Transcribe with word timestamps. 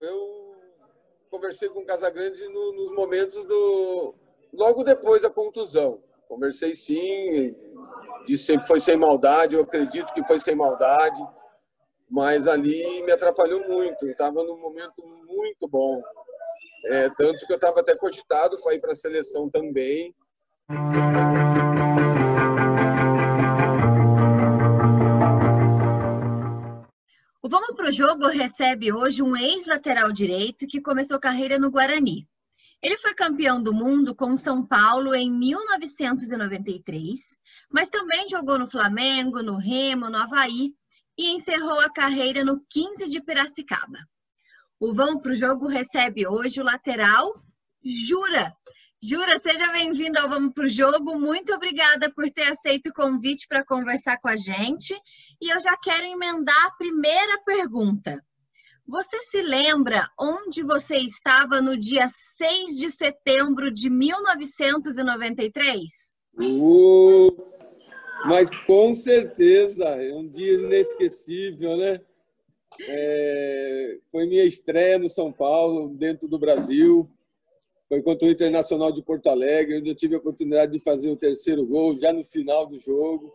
Eu 0.00 0.56
conversei 1.30 1.68
com 1.68 1.80
o 1.80 1.84
Casagrande 1.84 2.46
no, 2.48 2.72
nos 2.72 2.92
momentos 2.92 3.44
do 3.44 4.14
logo 4.52 4.84
depois 4.84 5.22
da 5.22 5.30
contusão. 5.30 6.02
Conversei 6.28 6.74
sim, 6.74 7.54
disse 8.26 8.56
que 8.58 8.66
foi 8.66 8.80
sem 8.80 8.96
maldade, 8.96 9.54
eu 9.56 9.62
acredito 9.62 10.12
que 10.12 10.22
foi 10.24 10.38
sem 10.38 10.54
maldade, 10.54 11.20
mas 12.08 12.46
ali 12.46 13.02
me 13.02 13.10
atrapalhou 13.10 13.66
muito. 13.66 14.06
Estava 14.06 14.44
num 14.44 14.58
momento 14.58 15.04
muito 15.26 15.66
bom, 15.66 16.02
é, 16.86 17.08
tanto 17.10 17.46
que 17.46 17.52
eu 17.52 17.56
estava 17.56 17.80
até 17.80 17.96
cogitado 17.96 18.60
para 18.62 18.74
ir 18.74 18.80
para 18.80 18.92
a 18.92 18.96
seleção 18.96 19.48
também. 19.50 20.14
O 27.48 27.50
Vamos 27.50 27.74
para 27.74 27.88
o 27.88 27.90
Jogo 27.90 28.26
recebe 28.26 28.92
hoje 28.92 29.22
um 29.22 29.34
ex-lateral 29.34 30.12
direito 30.12 30.66
que 30.66 30.82
começou 30.82 31.18
carreira 31.18 31.58
no 31.58 31.70
Guarani. 31.70 32.28
Ele 32.82 32.98
foi 32.98 33.14
campeão 33.14 33.62
do 33.62 33.72
mundo 33.72 34.14
com 34.14 34.36
São 34.36 34.66
Paulo 34.66 35.14
em 35.14 35.32
1993, 35.32 37.38
mas 37.72 37.88
também 37.88 38.28
jogou 38.28 38.58
no 38.58 38.70
Flamengo, 38.70 39.42
no 39.42 39.56
Remo, 39.56 40.10
no 40.10 40.18
Havaí 40.18 40.74
e 41.16 41.30
encerrou 41.30 41.80
a 41.80 41.90
carreira 41.90 42.44
no 42.44 42.60
15 42.68 43.08
de 43.08 43.18
Piracicaba. 43.18 43.96
O 44.78 44.92
Vamos 44.92 45.22
para 45.22 45.32
o 45.32 45.34
Jogo 45.34 45.68
recebe 45.68 46.28
hoje 46.28 46.60
o 46.60 46.64
lateral 46.64 47.32
Jura, 47.82 48.54
Jura, 49.00 49.38
seja 49.38 49.70
bem-vindo 49.70 50.18
ao 50.18 50.28
Vamos 50.28 50.52
pro 50.52 50.68
Jogo. 50.68 51.16
Muito 51.16 51.54
obrigada 51.54 52.12
por 52.12 52.28
ter 52.30 52.48
aceito 52.48 52.88
o 52.88 52.92
convite 52.92 53.46
para 53.46 53.64
conversar 53.64 54.20
com 54.20 54.26
a 54.26 54.34
gente. 54.34 54.92
E 55.40 55.48
eu 55.48 55.60
já 55.60 55.76
quero 55.76 56.04
emendar 56.04 56.66
a 56.66 56.72
primeira 56.72 57.40
pergunta. 57.46 58.20
Você 58.88 59.16
se 59.20 59.40
lembra 59.40 60.10
onde 60.18 60.64
você 60.64 60.96
estava 60.96 61.60
no 61.60 61.78
dia 61.78 62.08
6 62.08 62.76
de 62.76 62.90
setembro 62.90 63.72
de 63.72 63.88
1993? 63.88 66.16
Uh, 66.36 67.36
mas 68.24 68.50
com 68.66 68.92
certeza, 68.94 69.84
é 69.84 70.12
um 70.12 70.26
dia 70.26 70.54
inesquecível, 70.54 71.76
né? 71.76 72.00
É, 72.80 73.98
foi 74.10 74.26
minha 74.26 74.44
estreia 74.44 74.98
no 74.98 75.08
São 75.08 75.32
Paulo, 75.32 75.94
dentro 75.96 76.26
do 76.26 76.36
Brasil 76.36 77.08
foi 77.88 78.02
contra 78.02 78.28
o 78.28 78.30
Internacional 78.30 78.92
de 78.92 79.02
Porto 79.02 79.28
Alegre, 79.28 79.78
onde 79.78 79.90
eu 79.90 79.94
tive 79.94 80.14
a 80.14 80.18
oportunidade 80.18 80.72
de 80.72 80.82
fazer 80.82 81.10
o 81.10 81.16
terceiro 81.16 81.66
gol 81.66 81.98
já 81.98 82.12
no 82.12 82.22
final 82.22 82.66
do 82.66 82.78
jogo. 82.78 83.32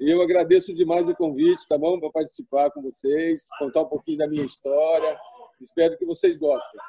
E 0.00 0.12
eu 0.12 0.22
agradeço 0.22 0.74
demais 0.74 1.08
o 1.08 1.14
convite, 1.14 1.66
tá 1.68 1.76
bom? 1.76 1.98
Para 1.98 2.10
participar 2.10 2.70
com 2.70 2.80
vocês, 2.80 3.46
contar 3.58 3.82
um 3.82 3.88
pouquinho 3.88 4.18
da 4.18 4.28
minha 4.28 4.44
história. 4.44 5.18
Espero 5.60 5.96
que 5.98 6.04
vocês 6.04 6.38
gostem. 6.38 6.80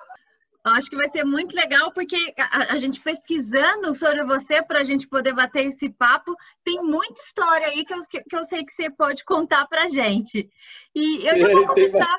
Acho 0.64 0.90
que 0.90 0.96
vai 0.96 1.10
ser 1.10 1.26
muito 1.26 1.54
legal, 1.54 1.92
porque 1.92 2.16
a, 2.38 2.74
a 2.74 2.78
gente 2.78 3.02
pesquisando 3.02 3.94
sobre 3.94 4.24
você, 4.24 4.64
para 4.64 4.80
a 4.80 4.84
gente 4.84 5.08
poder 5.08 5.34
bater 5.34 5.66
esse 5.66 5.90
papo, 5.90 6.34
tem 6.64 6.82
muita 6.82 7.20
história 7.20 7.68
aí 7.68 7.84
que 7.84 7.94
eu, 7.94 8.00
que, 8.10 8.24
que 8.24 8.36
eu 8.36 8.46
sei 8.46 8.64
que 8.64 8.72
você 8.72 8.90
pode 8.90 9.26
contar 9.26 9.68
para 9.68 9.90
gente. 9.90 10.50
E 10.96 11.28
eu 11.28 11.38
já 11.38 11.50
vou 11.50 11.68
começar, 11.68 12.18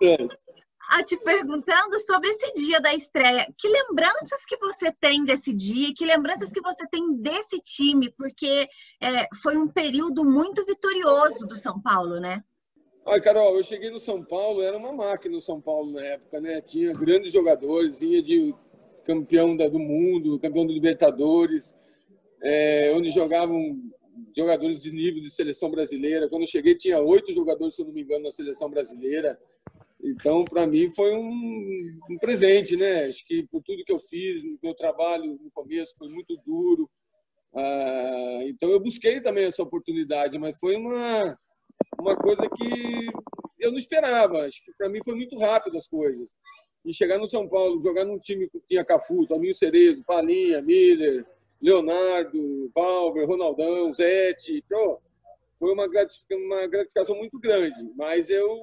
a 0.91 1.03
te 1.03 1.17
perguntando 1.17 1.99
sobre 2.01 2.29
esse 2.29 2.53
dia 2.55 2.81
da 2.81 2.95
estreia. 2.95 3.47
Que 3.59 3.69
lembranças 3.69 4.45
que 4.47 4.57
você 4.59 4.93
tem 4.93 5.25
desse 5.25 5.53
dia? 5.53 5.93
Que 5.95 6.05
lembranças 6.05 6.51
que 6.51 6.61
você 6.61 6.87
tem 6.89 7.17
desse 7.17 7.61
time? 7.61 8.13
Porque 8.17 8.69
é, 9.01 9.29
foi 9.43 9.57
um 9.57 9.69
período 9.69 10.25
muito 10.25 10.65
vitorioso 10.65 11.47
do 11.47 11.57
São 11.57 11.81
Paulo, 11.81 12.21
né? 12.21 12.43
Ai, 13.07 13.21
Carol, 13.21 13.57
eu 13.57 13.63
cheguei 13.63 13.91
no 13.91 13.99
São 13.99 14.25
Paulo, 14.25 14.63
era 14.63 14.77
uma 14.77 14.93
máquina 14.93 15.35
no 15.35 15.41
São 15.41 15.61
Paulo 15.61 15.93
na 15.93 16.03
época, 16.03 16.41
né? 16.41 16.63
Tinha 16.63 16.95
grandes 16.95 17.33
jogadores, 17.33 17.99
vinha 17.99 18.23
de 18.23 18.55
campeão 19.05 19.55
do 19.55 19.79
mundo, 19.79 20.39
campeão 20.41 20.67
do 20.67 20.73
Libertadores, 20.73 21.75
é, 22.43 22.93
onde 22.95 23.11
jogavam 23.11 23.77
jogadores 24.35 24.81
de 24.81 24.91
nível 24.91 25.23
de 25.23 25.31
seleção 25.31 25.71
brasileira. 25.71 26.29
Quando 26.29 26.43
eu 26.43 26.49
cheguei, 26.49 26.75
tinha 26.75 26.99
oito 26.99 27.33
jogadores, 27.33 27.75
se 27.75 27.83
eu 27.83 27.87
não 27.87 27.93
me 27.93 28.03
engano, 28.03 28.25
na 28.25 28.31
seleção 28.31 28.71
brasileira. 28.71 29.39
Então, 30.03 30.45
para 30.45 30.67
mim, 30.67 30.91
foi 30.91 31.15
um, 31.15 31.71
um, 32.11 32.19
presente, 32.19 32.77
né? 32.77 33.07
Acho 33.07 33.25
que 33.27 33.47
por 33.47 33.63
tudo 33.63 33.85
que 33.85 33.93
eu 33.93 33.99
fiz, 33.99 34.43
meu 34.63 34.75
trabalho 34.75 35.39
no 35.43 35.51
começo 35.51 35.97
foi 35.97 36.09
muito 36.09 36.37
duro. 36.47 36.91
Ah, 37.55 38.41
então, 38.43 38.71
eu 38.71 38.81
busquei 38.81 39.21
também 39.21 39.45
essa 39.45 39.63
oportunidade, 39.63 40.39
mas 40.39 40.59
foi 40.59 40.77
uma, 40.77 41.39
uma 41.99 42.17
coisa 42.17 42.43
que 42.49 43.09
eu 43.59 43.71
não 43.71 43.79
esperava. 43.79 44.45
Acho 44.45 44.63
que 44.65 44.73
para 44.77 44.89
mim 44.89 45.01
foi 45.05 45.15
muito 45.15 45.39
rápido 45.39 45.79
as 45.79 45.87
coisas. 45.87 46.37
E 46.85 46.93
chegar 46.93 47.19
no 47.19 47.27
São 47.27 47.49
Paulo, 47.49 47.83
jogar 47.83 48.05
num 48.05 48.19
time 48.19 48.49
que 48.51 48.61
tinha 48.69 48.85
Cafu, 48.85 49.27
Toninho 49.27 49.55
Cerezo, 49.55 50.05
Palinha, 50.05 50.61
Miller, 50.61 51.25
Leonardo, 51.63 52.71
Valber, 52.75 53.27
Ronaldão, 53.27 53.95
Zete. 53.95 54.63
Então, 54.67 54.99
foi 55.59 55.73
uma 55.73 55.89
gratificação 56.67 57.17
muito 57.17 57.39
grande. 57.39 57.91
Mas 57.97 58.29
eu 58.29 58.63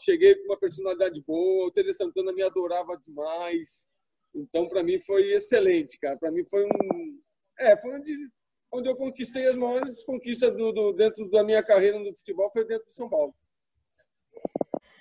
cheguei 0.00 0.34
com 0.36 0.44
uma 0.44 0.58
personalidade 0.58 1.22
boa, 1.22 1.66
o 1.66 1.70
Tele 1.70 1.92
Santana 1.92 2.32
me 2.32 2.42
adorava 2.42 3.00
demais. 3.06 3.86
Então, 4.34 4.68
para 4.68 4.82
mim, 4.82 5.00
foi 5.00 5.32
excelente, 5.32 5.98
cara. 5.98 6.16
Para 6.16 6.30
mim, 6.30 6.44
foi 6.48 6.64
um. 6.64 7.20
É, 7.58 7.76
foi 7.76 7.94
onde, 7.94 8.14
onde 8.72 8.88
eu 8.88 8.96
conquistei 8.96 9.46
as 9.46 9.56
maiores 9.56 10.04
conquistas 10.04 10.56
do, 10.56 10.72
do, 10.72 10.92
dentro 10.92 11.28
da 11.30 11.42
minha 11.42 11.62
carreira 11.62 11.98
no 11.98 12.14
futebol, 12.14 12.50
foi 12.52 12.64
dentro 12.64 12.86
de 12.86 12.94
São 12.94 13.08
Paulo. 13.08 13.34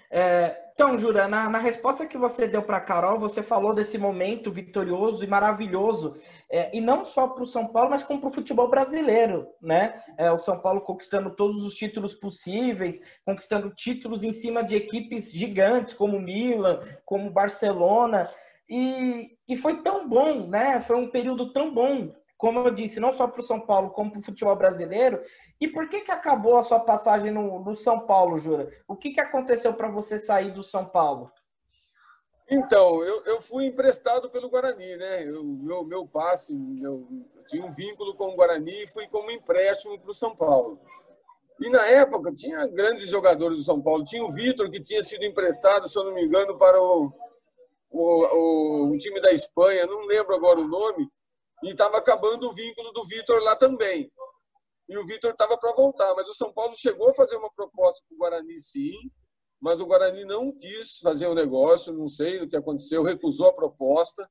É, 0.09 0.67
então, 0.73 0.97
Jura, 0.97 1.27
na, 1.27 1.49
na, 1.49 1.57
resposta 1.57 2.05
que 2.05 2.17
você 2.17 2.47
deu 2.47 2.61
para 2.61 2.77
a 2.77 2.81
Carol, 2.81 3.17
você 3.17 3.41
falou 3.41 3.73
desse 3.73 3.97
momento 3.97 4.51
vitorioso 4.51 5.23
e 5.23 5.27
maravilhoso, 5.27 6.15
é, 6.51 6.69
e 6.75 6.79
não 6.79 7.03
só 7.03 7.27
para 7.27 7.43
o 7.43 7.47
São 7.47 7.67
Paulo, 7.67 7.89
mas 7.89 8.03
como 8.03 8.19
para 8.21 8.29
o 8.29 8.33
futebol 8.33 8.69
brasileiro, 8.69 9.47
né? 9.59 10.01
É, 10.17 10.31
o 10.31 10.37
São 10.37 10.59
Paulo 10.59 10.81
conquistando 10.81 11.31
todos 11.31 11.63
os 11.63 11.73
títulos 11.73 12.13
possíveis, 12.13 13.01
conquistando 13.25 13.71
títulos 13.71 14.23
em 14.23 14.31
cima 14.31 14.63
de 14.63 14.75
equipes 14.75 15.31
gigantes 15.31 15.95
como 15.95 16.21
Milan, 16.21 16.79
como 17.03 17.31
Barcelona, 17.31 18.29
e, 18.69 19.31
e 19.47 19.57
foi 19.57 19.81
tão 19.81 20.07
bom, 20.07 20.47
né? 20.47 20.79
Foi 20.81 20.95
um 20.95 21.09
período 21.09 21.51
tão 21.51 21.73
bom 21.73 22.13
como 22.37 22.59
eu 22.59 22.71
disse, 22.71 22.99
não 22.99 23.13
só 23.13 23.27
para 23.27 23.41
o 23.41 23.43
São 23.43 23.59
Paulo, 23.59 23.89
como 23.89 24.11
para 24.11 24.19
o 24.19 24.23
futebol 24.23 24.55
brasileiro. 24.55 25.21
E 25.59 25.67
por 25.67 25.89
que, 25.89 26.01
que 26.01 26.11
acabou 26.11 26.57
a 26.57 26.63
sua 26.63 26.79
passagem 26.79 27.31
no, 27.31 27.63
no 27.63 27.75
São 27.75 28.01
Paulo, 28.01 28.37
Jura? 28.37 28.71
O 28.87 28.95
que, 28.95 29.11
que 29.11 29.19
aconteceu 29.19 29.73
para 29.73 29.89
você 29.89 30.19
sair 30.19 30.51
do 30.51 30.63
São 30.63 30.85
Paulo? 30.85 31.31
Então, 32.49 33.03
eu, 33.03 33.23
eu 33.25 33.41
fui 33.41 33.65
emprestado 33.65 34.29
pelo 34.29 34.49
Guarani, 34.49 34.95
né? 34.95 35.27
Eu, 35.27 35.43
meu, 35.43 35.83
meu 35.83 36.07
passe, 36.07 36.53
meu, 36.53 37.07
eu 37.35 37.43
tinha 37.45 37.65
um 37.65 37.71
vínculo 37.71 38.15
com 38.15 38.29
o 38.29 38.35
Guarani 38.35 38.83
e 38.83 38.87
fui 38.87 39.07
como 39.07 39.31
empréstimo 39.31 39.99
para 39.99 40.11
o 40.11 40.13
São 40.13 40.35
Paulo. 40.35 40.79
E 41.59 41.69
na 41.69 41.85
época 41.87 42.31
tinha 42.33 42.67
grandes 42.67 43.09
jogadores 43.09 43.57
do 43.57 43.63
São 43.63 43.81
Paulo. 43.81 44.03
Tinha 44.05 44.23
o 44.23 44.31
Vitor, 44.31 44.69
que 44.69 44.79
tinha 44.79 45.03
sido 45.03 45.25
emprestado, 45.25 45.89
se 45.89 45.97
eu 45.97 46.05
não 46.05 46.13
me 46.13 46.23
engano, 46.23 46.57
para 46.57 46.79
o, 46.79 47.11
o, 47.89 47.99
o, 47.99 48.89
o 48.91 48.97
time 48.97 49.19
da 49.19 49.31
Espanha, 49.31 49.85
não 49.87 50.05
lembro 50.05 50.35
agora 50.35 50.59
o 50.59 50.67
nome, 50.67 51.09
e 51.63 51.71
estava 51.71 51.97
acabando 51.97 52.47
o 52.47 52.53
vínculo 52.53 52.91
do 52.91 53.03
Vitor 53.05 53.41
lá 53.41 53.55
também. 53.55 54.11
E 54.89 54.97
o 54.97 55.05
Vitor 55.05 55.31
estava 55.31 55.57
para 55.57 55.73
voltar, 55.73 56.13
mas 56.15 56.27
o 56.29 56.33
São 56.33 56.51
Paulo 56.53 56.73
chegou 56.75 57.09
a 57.09 57.13
fazer 57.13 57.35
uma 57.35 57.51
proposta 57.51 58.01
para 58.07 58.15
o 58.15 58.19
Guarani, 58.19 58.59
sim, 58.59 58.95
mas 59.59 59.81
o 59.81 59.85
Guarani 59.85 60.23
não 60.23 60.51
quis 60.51 60.97
fazer 60.99 61.27
o 61.27 61.33
negócio, 61.33 61.91
não 61.91 62.07
sei 62.07 62.41
o 62.41 62.47
que 62.47 62.55
aconteceu, 62.55 63.03
recusou 63.03 63.47
a 63.47 63.53
proposta. 63.53 64.29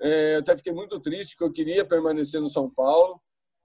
É, 0.00 0.36
até 0.36 0.56
fiquei 0.56 0.72
muito 0.72 1.00
triste, 1.00 1.34
porque 1.34 1.44
eu 1.44 1.52
queria 1.52 1.84
permanecer 1.84 2.40
no 2.40 2.48
São 2.48 2.68
Paulo, 2.68 3.18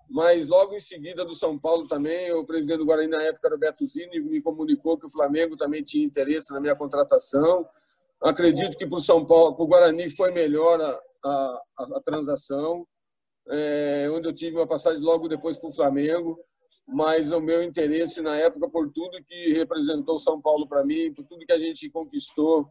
mas 0.10 0.48
logo 0.48 0.74
em 0.74 0.80
seguida 0.80 1.26
do 1.26 1.34
São 1.34 1.60
Paulo 1.60 1.88
também, 1.88 2.32
o 2.32 2.46
presidente 2.46 2.78
do 2.78 2.86
Guarani 2.86 3.10
na 3.10 3.24
época 3.24 3.48
era 3.48 3.56
o 3.56 3.60
Beto 3.60 3.86
Zini, 3.86 4.20
me 4.22 4.42
comunicou 4.42 4.98
que 4.98 5.08
o 5.08 5.12
Flamengo 5.12 5.58
também 5.58 5.84
tinha 5.84 6.06
interesse 6.06 6.54
na 6.54 6.62
minha 6.62 6.76
contratação. 6.76 7.68
Acredito 8.22 8.78
que 8.78 8.88
para 8.88 9.00
o 9.00 9.02
São 9.02 9.26
Paulo, 9.26 9.56
para 9.56 9.64
o 9.64 9.68
Guarani 9.68 10.10
foi 10.10 10.32
melhor 10.32 10.80
a, 10.80 11.02
a, 11.26 11.64
a 11.98 12.02
transação 12.02 12.88
é, 13.50 14.10
onde 14.12 14.28
eu 14.28 14.34
tive 14.34 14.58
uma 14.58 14.68
passagem 14.68 15.02
logo 15.02 15.28
depois 15.28 15.58
para 15.58 15.70
o 15.70 15.74
Flamengo, 15.74 16.40
mas 16.88 17.32
o 17.32 17.40
meu 17.40 17.64
interesse 17.64 18.22
na 18.22 18.36
época, 18.36 18.70
por 18.70 18.92
tudo 18.92 19.24
que 19.24 19.54
representou 19.54 20.20
São 20.20 20.42
Paulo 20.42 20.68
para 20.68 20.84
mim, 20.84 21.14
por 21.14 21.26
tudo 21.26 21.46
que 21.46 21.54
a 21.54 21.60
gente 21.60 21.90
conquistou, 21.90 22.68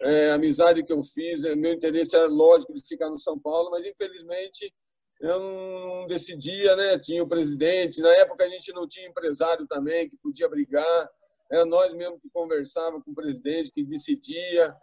é, 0.00 0.30
a 0.30 0.34
amizade 0.34 0.84
que 0.84 0.92
eu 0.92 1.02
fiz, 1.02 1.44
é, 1.44 1.54
meu 1.56 1.72
interesse 1.72 2.14
era 2.14 2.26
lógico 2.26 2.74
de 2.74 2.86
ficar 2.86 3.10
no 3.10 3.18
São 3.18 3.38
Paulo, 3.38 3.70
mas 3.70 3.84
infelizmente 3.84 4.72
eu 5.20 5.40
não 5.40 6.06
decidia, 6.06 6.76
né? 6.76 6.98
Tinha 6.98 7.22
o 7.22 7.28
presidente, 7.28 8.00
na 8.00 8.10
época 8.16 8.44
a 8.44 8.48
gente 8.48 8.72
não 8.72 8.86
tinha 8.86 9.08
empresário 9.08 9.66
também 9.66 10.08
que 10.08 10.16
podia 10.16 10.48
brigar, 10.48 11.08
era 11.50 11.64
nós 11.64 11.94
mesmo 11.94 12.18
que 12.18 12.28
conversava 12.30 13.00
com 13.00 13.10
o 13.10 13.14
presidente, 13.14 13.70
que 13.72 13.84
decidia 13.84 14.74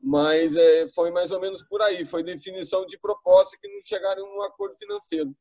mas 0.00 0.56
é, 0.56 0.88
foi 0.88 1.10
mais 1.10 1.30
ou 1.30 1.40
menos 1.40 1.62
por 1.62 1.80
aí. 1.82 2.04
Foi 2.04 2.22
definição 2.22 2.86
de 2.86 2.98
proposta 2.98 3.56
que 3.60 3.68
não 3.68 3.80
chegaram 3.82 4.24
a 4.24 4.38
um 4.38 4.42
acordo 4.42 4.76
financeiro. 4.76 5.34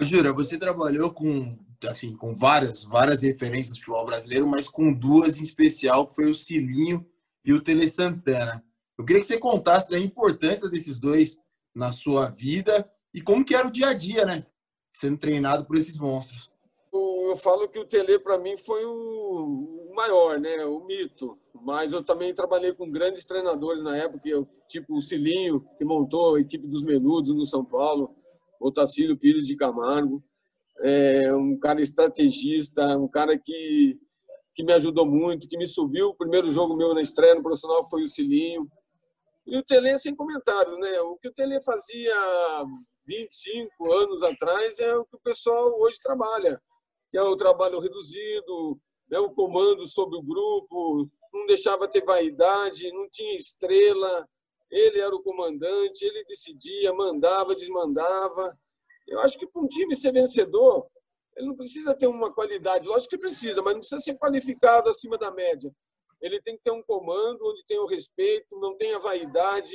Jura, 0.00 0.32
você 0.32 0.58
trabalhou 0.58 1.12
com 1.12 1.58
assim 1.86 2.14
com 2.14 2.34
várias 2.34 2.84
várias 2.84 3.22
referências 3.22 3.74
do 3.74 3.80
futebol 3.80 4.04
brasileiro, 4.04 4.46
mas 4.46 4.68
com 4.68 4.92
duas 4.92 5.38
em 5.38 5.42
especial, 5.42 6.06
que 6.06 6.14
foi 6.14 6.30
o 6.30 6.34
Cilinho 6.34 7.06
e 7.44 7.52
o 7.52 7.60
Tele 7.60 7.88
Santana. 7.88 8.64
Eu 8.96 9.04
queria 9.04 9.20
que 9.20 9.26
você 9.26 9.38
contasse 9.38 9.94
a 9.94 9.98
importância 9.98 10.68
desses 10.68 10.98
dois 10.98 11.38
na 11.74 11.92
sua 11.92 12.28
vida 12.28 12.90
e 13.14 13.20
como 13.20 13.44
que 13.44 13.54
era 13.54 13.66
o 13.66 13.70
dia 13.70 13.88
a 13.88 13.94
dia, 13.94 14.24
né? 14.24 14.46
Sendo 14.92 15.18
treinado 15.18 15.64
por 15.64 15.76
esses 15.76 15.98
monstros. 15.98 16.50
Eu 16.92 17.36
falo 17.36 17.68
que 17.68 17.78
o 17.78 17.86
Tele 17.86 18.18
para 18.18 18.38
mim 18.38 18.56
foi 18.56 18.84
o 18.84 19.92
maior, 19.94 20.38
né? 20.38 20.64
O 20.64 20.84
mito. 20.84 21.38
Mas 21.62 21.92
eu 21.92 22.02
também 22.02 22.34
trabalhei 22.34 22.72
com 22.72 22.90
grandes 22.90 23.26
treinadores 23.26 23.82
na 23.82 23.96
época, 23.96 24.28
tipo 24.68 24.96
o 24.96 25.00
Cilinho, 25.00 25.66
que 25.76 25.84
montou 25.84 26.36
a 26.36 26.40
equipe 26.40 26.66
dos 26.66 26.82
Menudos 26.82 27.34
no 27.34 27.44
São 27.44 27.64
Paulo, 27.64 28.14
o 28.58 28.72
Tacílio 28.72 29.16
Pires 29.16 29.46
de 29.46 29.56
Camargo. 29.56 30.22
É 30.82 31.34
um 31.34 31.58
cara 31.58 31.80
estrategista, 31.80 32.96
um 32.96 33.08
cara 33.08 33.38
que, 33.38 33.98
que 34.54 34.64
me 34.64 34.72
ajudou 34.72 35.04
muito, 35.04 35.48
que 35.48 35.58
me 35.58 35.66
subiu. 35.66 36.08
O 36.08 36.14
primeiro 36.14 36.50
jogo 36.50 36.74
meu 36.76 36.94
na 36.94 37.02
estreia 37.02 37.34
no 37.34 37.42
profissional 37.42 37.84
foi 37.84 38.02
o 38.02 38.08
Cilinho. 38.08 38.66
E 39.46 39.56
o 39.58 39.62
Tele 39.62 39.98
sem 39.98 40.14
comentário, 40.14 40.78
né? 40.78 41.00
O 41.00 41.16
que 41.16 41.28
o 41.28 41.32
Tele 41.32 41.60
fazia 41.62 42.14
25 43.06 43.92
anos 43.92 44.22
atrás 44.22 44.78
é 44.78 44.94
o 44.94 45.04
que 45.04 45.16
o 45.16 45.20
pessoal 45.20 45.78
hoje 45.80 45.98
trabalha, 46.00 46.60
que 47.10 47.18
é 47.18 47.22
o 47.22 47.36
trabalho 47.36 47.80
reduzido, 47.80 48.78
é 49.12 49.18
o 49.18 49.30
comando 49.30 49.86
sobre 49.86 50.16
o 50.16 50.22
grupo, 50.22 51.10
não 51.32 51.46
deixava 51.46 51.88
ter 51.88 52.04
vaidade, 52.04 52.92
não 52.92 53.08
tinha 53.08 53.36
estrela, 53.36 54.28
ele 54.70 55.00
era 55.00 55.14
o 55.14 55.22
comandante, 55.22 56.04
ele 56.04 56.24
decidia, 56.24 56.92
mandava, 56.92 57.54
desmandava. 57.54 58.56
Eu 59.06 59.18
acho 59.20 59.38
que 59.38 59.46
para 59.46 59.62
um 59.62 59.66
time 59.66 59.96
ser 59.96 60.12
vencedor, 60.12 60.86
ele 61.36 61.46
não 61.46 61.56
precisa 61.56 61.94
ter 61.94 62.06
uma 62.06 62.32
qualidade, 62.32 62.86
lógico 62.86 63.10
que 63.10 63.18
precisa, 63.18 63.62
mas 63.62 63.74
não 63.74 63.80
precisa 63.80 64.00
ser 64.00 64.16
qualificado 64.16 64.88
acima 64.88 65.16
da 65.18 65.30
média. 65.30 65.72
Ele 66.20 66.40
tem 66.40 66.56
que 66.56 66.62
ter 66.62 66.70
um 66.70 66.82
comando 66.82 67.46
onde 67.46 67.64
tem 67.66 67.78
o 67.78 67.86
respeito, 67.86 68.58
não 68.60 68.76
tem 68.76 68.94
a 68.94 68.98
vaidade, 68.98 69.74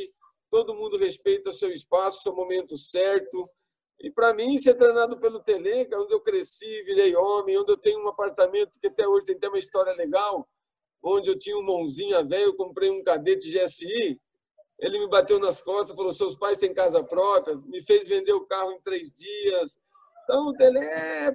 todo 0.49 0.75
mundo 0.75 0.97
respeita 0.97 1.49
o 1.49 1.53
seu 1.53 1.71
espaço, 1.71 2.21
seu 2.21 2.33
momento 2.33 2.77
certo. 2.77 3.49
E 3.99 4.11
para 4.11 4.33
mim, 4.33 4.57
ser 4.57 4.75
treinado 4.75 5.19
pelo 5.19 5.41
Teleca, 5.41 5.99
onde 5.99 6.13
eu 6.13 6.21
cresci, 6.21 6.83
virei 6.83 7.15
homem, 7.15 7.57
onde 7.57 7.71
eu 7.71 7.77
tenho 7.77 8.03
um 8.03 8.07
apartamento 8.07 8.79
que 8.79 8.87
até 8.87 9.07
hoje 9.07 9.27
tem 9.27 9.35
até 9.37 9.47
uma 9.47 9.57
história 9.57 9.93
legal, 9.93 10.47
onde 11.05 11.29
eu 11.29 11.37
tinha 11.37 11.57
um 11.57 11.63
mãozinha 11.63 12.23
velho, 12.23 12.55
comprei 12.55 12.89
um 12.89 13.03
cadete 13.03 13.51
GSI, 13.51 14.19
ele 14.79 14.99
me 14.99 15.07
bateu 15.07 15.39
nas 15.39 15.61
costas, 15.61 15.95
falou: 15.95 16.11
seus 16.11 16.35
pais 16.35 16.59
têm 16.59 16.73
casa 16.73 17.03
própria, 17.03 17.55
me 17.65 17.81
fez 17.81 18.07
vender 18.07 18.33
o 18.33 18.45
carro 18.45 18.71
em 18.71 18.81
três 18.81 19.13
dias. 19.13 19.77
Então, 20.23 20.47
o 20.47 20.53
Tele, 20.53 20.79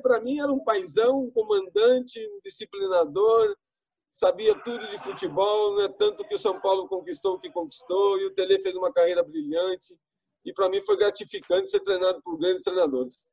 para 0.03 0.21
mim, 0.21 0.41
era 0.41 0.53
um 0.53 0.65
paizão, 0.65 1.21
um 1.21 1.31
comandante, 1.31 2.19
um 2.19 2.41
disciplinador, 2.45 3.57
sabia 4.11 4.53
tudo 4.65 4.85
de 4.89 4.99
futebol, 4.99 5.77
né? 5.77 5.89
tanto 5.97 6.25
que 6.25 6.35
o 6.35 6.39
São 6.39 6.61
Paulo 6.61 6.89
conquistou 6.89 7.35
o 7.35 7.41
que 7.41 7.51
conquistou, 7.53 8.19
e 8.19 8.27
o 8.27 8.35
Tele 8.35 8.59
fez 8.59 8.75
uma 8.75 8.93
carreira 8.93 9.23
brilhante. 9.23 9.97
E 10.45 10.53
para 10.53 10.69
mim 10.69 10.81
foi 10.81 10.97
gratificante 10.97 11.71
ser 11.71 11.81
treinado 11.81 12.21
por 12.23 12.37
grandes 12.37 12.65
treinadores. 12.65 13.29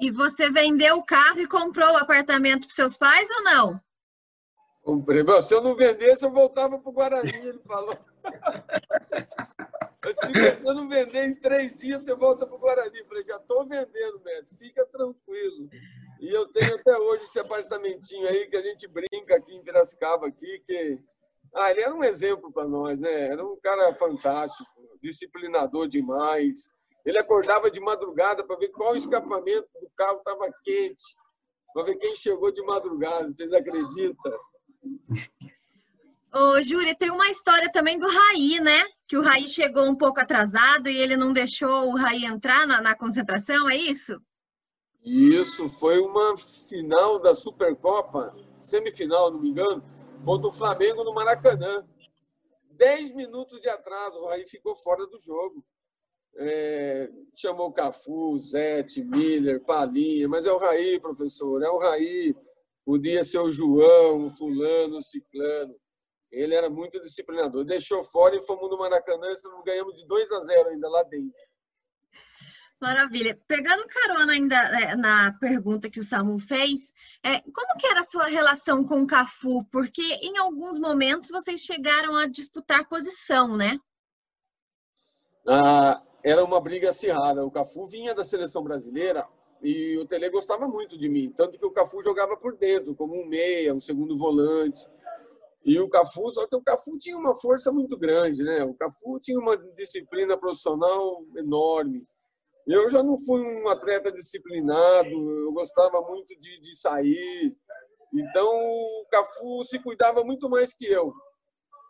E 0.00 0.10
você 0.10 0.50
vendeu 0.50 0.96
o 0.96 1.04
carro 1.04 1.38
e 1.38 1.46
comprou 1.46 1.90
o 1.90 1.96
apartamento 1.96 2.66
para 2.66 2.74
seus 2.74 2.96
pais 2.96 3.28
ou 3.30 3.44
não? 3.44 3.85
Comprei. 4.86 5.24
Se 5.42 5.52
eu 5.52 5.60
não 5.60 5.74
vendesse, 5.74 6.24
eu 6.24 6.30
voltava 6.30 6.78
para 6.78 6.88
o 6.88 6.92
Guarani, 6.92 7.34
ele 7.34 7.58
falou. 7.66 7.98
Assim, 10.00 10.32
se 10.32 10.64
eu 10.64 10.74
não 10.74 10.88
vender 10.88 11.26
em 11.26 11.34
três 11.34 11.80
dias, 11.80 12.04
você 12.04 12.14
volta 12.14 12.46
para 12.46 12.54
o 12.54 12.60
Guarani. 12.60 12.96
Eu 12.96 13.06
falei, 13.06 13.26
já 13.26 13.34
estou 13.34 13.66
vendendo, 13.66 14.20
mestre, 14.24 14.56
fica 14.56 14.86
tranquilo. 14.86 15.68
E 16.20 16.32
eu 16.32 16.46
tenho 16.52 16.76
até 16.76 16.96
hoje 16.96 17.24
esse 17.24 17.40
apartamentinho 17.40 18.28
aí 18.28 18.46
que 18.46 18.56
a 18.56 18.62
gente 18.62 18.86
brinca 18.86 19.34
aqui 19.34 19.56
em 19.56 19.62
Piracicaba, 19.64 20.28
aqui, 20.28 20.62
que. 20.64 21.00
Ah, 21.52 21.72
ele 21.72 21.80
era 21.80 21.92
um 21.92 22.04
exemplo 22.04 22.52
para 22.52 22.68
nós, 22.68 23.00
né? 23.00 23.32
Era 23.32 23.44
um 23.44 23.56
cara 23.56 23.92
fantástico, 23.92 24.70
disciplinador 25.02 25.88
demais. 25.88 26.70
Ele 27.04 27.18
acordava 27.18 27.68
de 27.72 27.80
madrugada 27.80 28.46
para 28.46 28.56
ver 28.56 28.68
qual 28.68 28.94
escapamento 28.94 29.68
do 29.80 29.90
carro 29.96 30.18
estava 30.18 30.48
quente, 30.62 31.04
para 31.74 31.82
ver 31.82 31.96
quem 31.96 32.14
chegou 32.14 32.52
de 32.52 32.62
madrugada. 32.62 33.26
Vocês 33.26 33.52
acreditam? 33.52 34.32
Ô, 36.32 36.60
Júlia, 36.62 36.94
tem 36.94 37.10
uma 37.10 37.30
história 37.30 37.70
também 37.72 37.98
do 37.98 38.06
Raí, 38.06 38.60
né? 38.60 38.84
Que 39.08 39.16
o 39.16 39.22
Raí 39.22 39.48
chegou 39.48 39.84
um 39.84 39.96
pouco 39.96 40.20
atrasado 40.20 40.88
e 40.88 40.98
ele 40.98 41.16
não 41.16 41.32
deixou 41.32 41.88
o 41.88 41.96
Raí 41.96 42.24
entrar 42.24 42.66
na, 42.66 42.80
na 42.80 42.94
concentração, 42.94 43.70
é 43.70 43.76
isso? 43.76 44.20
Isso, 45.02 45.68
foi 45.68 46.00
uma 46.00 46.36
final 46.36 47.18
da 47.18 47.34
Supercopa, 47.34 48.36
semifinal, 48.58 49.30
não 49.30 49.40
me 49.40 49.50
engano, 49.50 49.82
contra 50.24 50.48
o 50.48 50.52
Flamengo 50.52 51.04
no 51.04 51.14
Maracanã. 51.14 51.86
Dez 52.72 53.12
minutos 53.12 53.60
de 53.60 53.68
atraso, 53.68 54.18
o 54.18 54.26
Raí 54.26 54.46
ficou 54.46 54.76
fora 54.76 55.06
do 55.06 55.18
jogo. 55.18 55.64
É, 56.38 57.10
chamou 57.34 57.72
Cafu, 57.72 58.36
Zete, 58.36 59.02
Miller, 59.02 59.64
Palinha, 59.64 60.28
mas 60.28 60.44
é 60.44 60.52
o 60.52 60.58
Raí, 60.58 61.00
professor, 61.00 61.62
é 61.62 61.68
o 61.70 61.78
Raí. 61.78 62.36
Podia 62.86 63.24
ser 63.24 63.38
o 63.38 63.50
João, 63.50 64.26
o 64.26 64.30
fulano, 64.30 64.98
o 64.98 65.02
ciclano. 65.02 65.74
Ele 66.30 66.54
era 66.54 66.70
muito 66.70 67.00
disciplinador. 67.00 67.64
Deixou 67.64 68.00
fora 68.04 68.36
e 68.36 68.46
fomos 68.46 68.70
no 68.70 68.78
Maracanã 68.78 69.26
e 69.28 69.64
ganhamos 69.64 69.96
de 69.96 70.06
2 70.06 70.30
a 70.30 70.40
0 70.40 70.68
ainda 70.68 70.88
lá 70.88 71.02
dentro. 71.02 71.34
Maravilha. 72.80 73.36
Pegando 73.48 73.86
carona 73.88 74.34
ainda 74.34 74.54
é, 74.54 74.94
na 74.94 75.36
pergunta 75.40 75.90
que 75.90 75.98
o 75.98 76.04
Samu 76.04 76.38
fez, 76.38 76.92
é, 77.24 77.40
como 77.40 77.76
que 77.76 77.88
era 77.88 78.00
a 78.00 78.04
sua 78.04 78.26
relação 78.26 78.84
com 78.84 79.02
o 79.02 79.06
Cafu? 79.06 79.64
Porque 79.72 80.02
em 80.22 80.38
alguns 80.38 80.78
momentos 80.78 81.28
vocês 81.28 81.62
chegaram 81.62 82.14
a 82.14 82.28
disputar 82.28 82.88
posição, 82.88 83.56
né? 83.56 83.80
Ah, 85.48 86.00
era 86.22 86.44
uma 86.44 86.60
briga 86.60 86.90
acirrada. 86.90 87.44
O 87.44 87.50
Cafu 87.50 87.84
vinha 87.86 88.14
da 88.14 88.22
seleção 88.22 88.62
brasileira 88.62 89.26
e 89.62 89.96
o 89.98 90.06
Tele 90.06 90.28
gostava 90.30 90.66
muito 90.68 90.96
de 90.96 91.08
mim. 91.08 91.32
Tanto 91.36 91.58
que 91.58 91.66
o 91.66 91.70
Cafu 91.70 92.02
jogava 92.02 92.36
por 92.36 92.56
dentro, 92.56 92.94
como 92.94 93.20
um 93.20 93.26
meia, 93.26 93.74
um 93.74 93.80
segundo 93.80 94.16
volante. 94.16 94.86
E 95.64 95.80
o 95.80 95.88
Cafu, 95.88 96.30
só 96.30 96.46
que 96.46 96.54
o 96.54 96.62
Cafu 96.62 96.96
tinha 96.98 97.16
uma 97.16 97.34
força 97.34 97.72
muito 97.72 97.98
grande, 97.98 98.44
né? 98.44 98.62
O 98.64 98.74
Cafu 98.74 99.18
tinha 99.20 99.38
uma 99.38 99.56
disciplina 99.74 100.36
profissional 100.38 101.24
enorme. 101.36 102.06
Eu 102.66 102.88
já 102.88 103.02
não 103.02 103.16
fui 103.18 103.42
um 103.42 103.68
atleta 103.68 104.12
disciplinado, 104.12 105.08
eu 105.08 105.52
gostava 105.52 106.00
muito 106.02 106.36
de, 106.38 106.60
de 106.60 106.76
sair. 106.76 107.56
Então, 108.14 108.46
o 108.46 109.06
Cafu 109.10 109.64
se 109.64 109.78
cuidava 109.78 110.24
muito 110.24 110.48
mais 110.48 110.72
que 110.72 110.86
eu. 110.86 111.12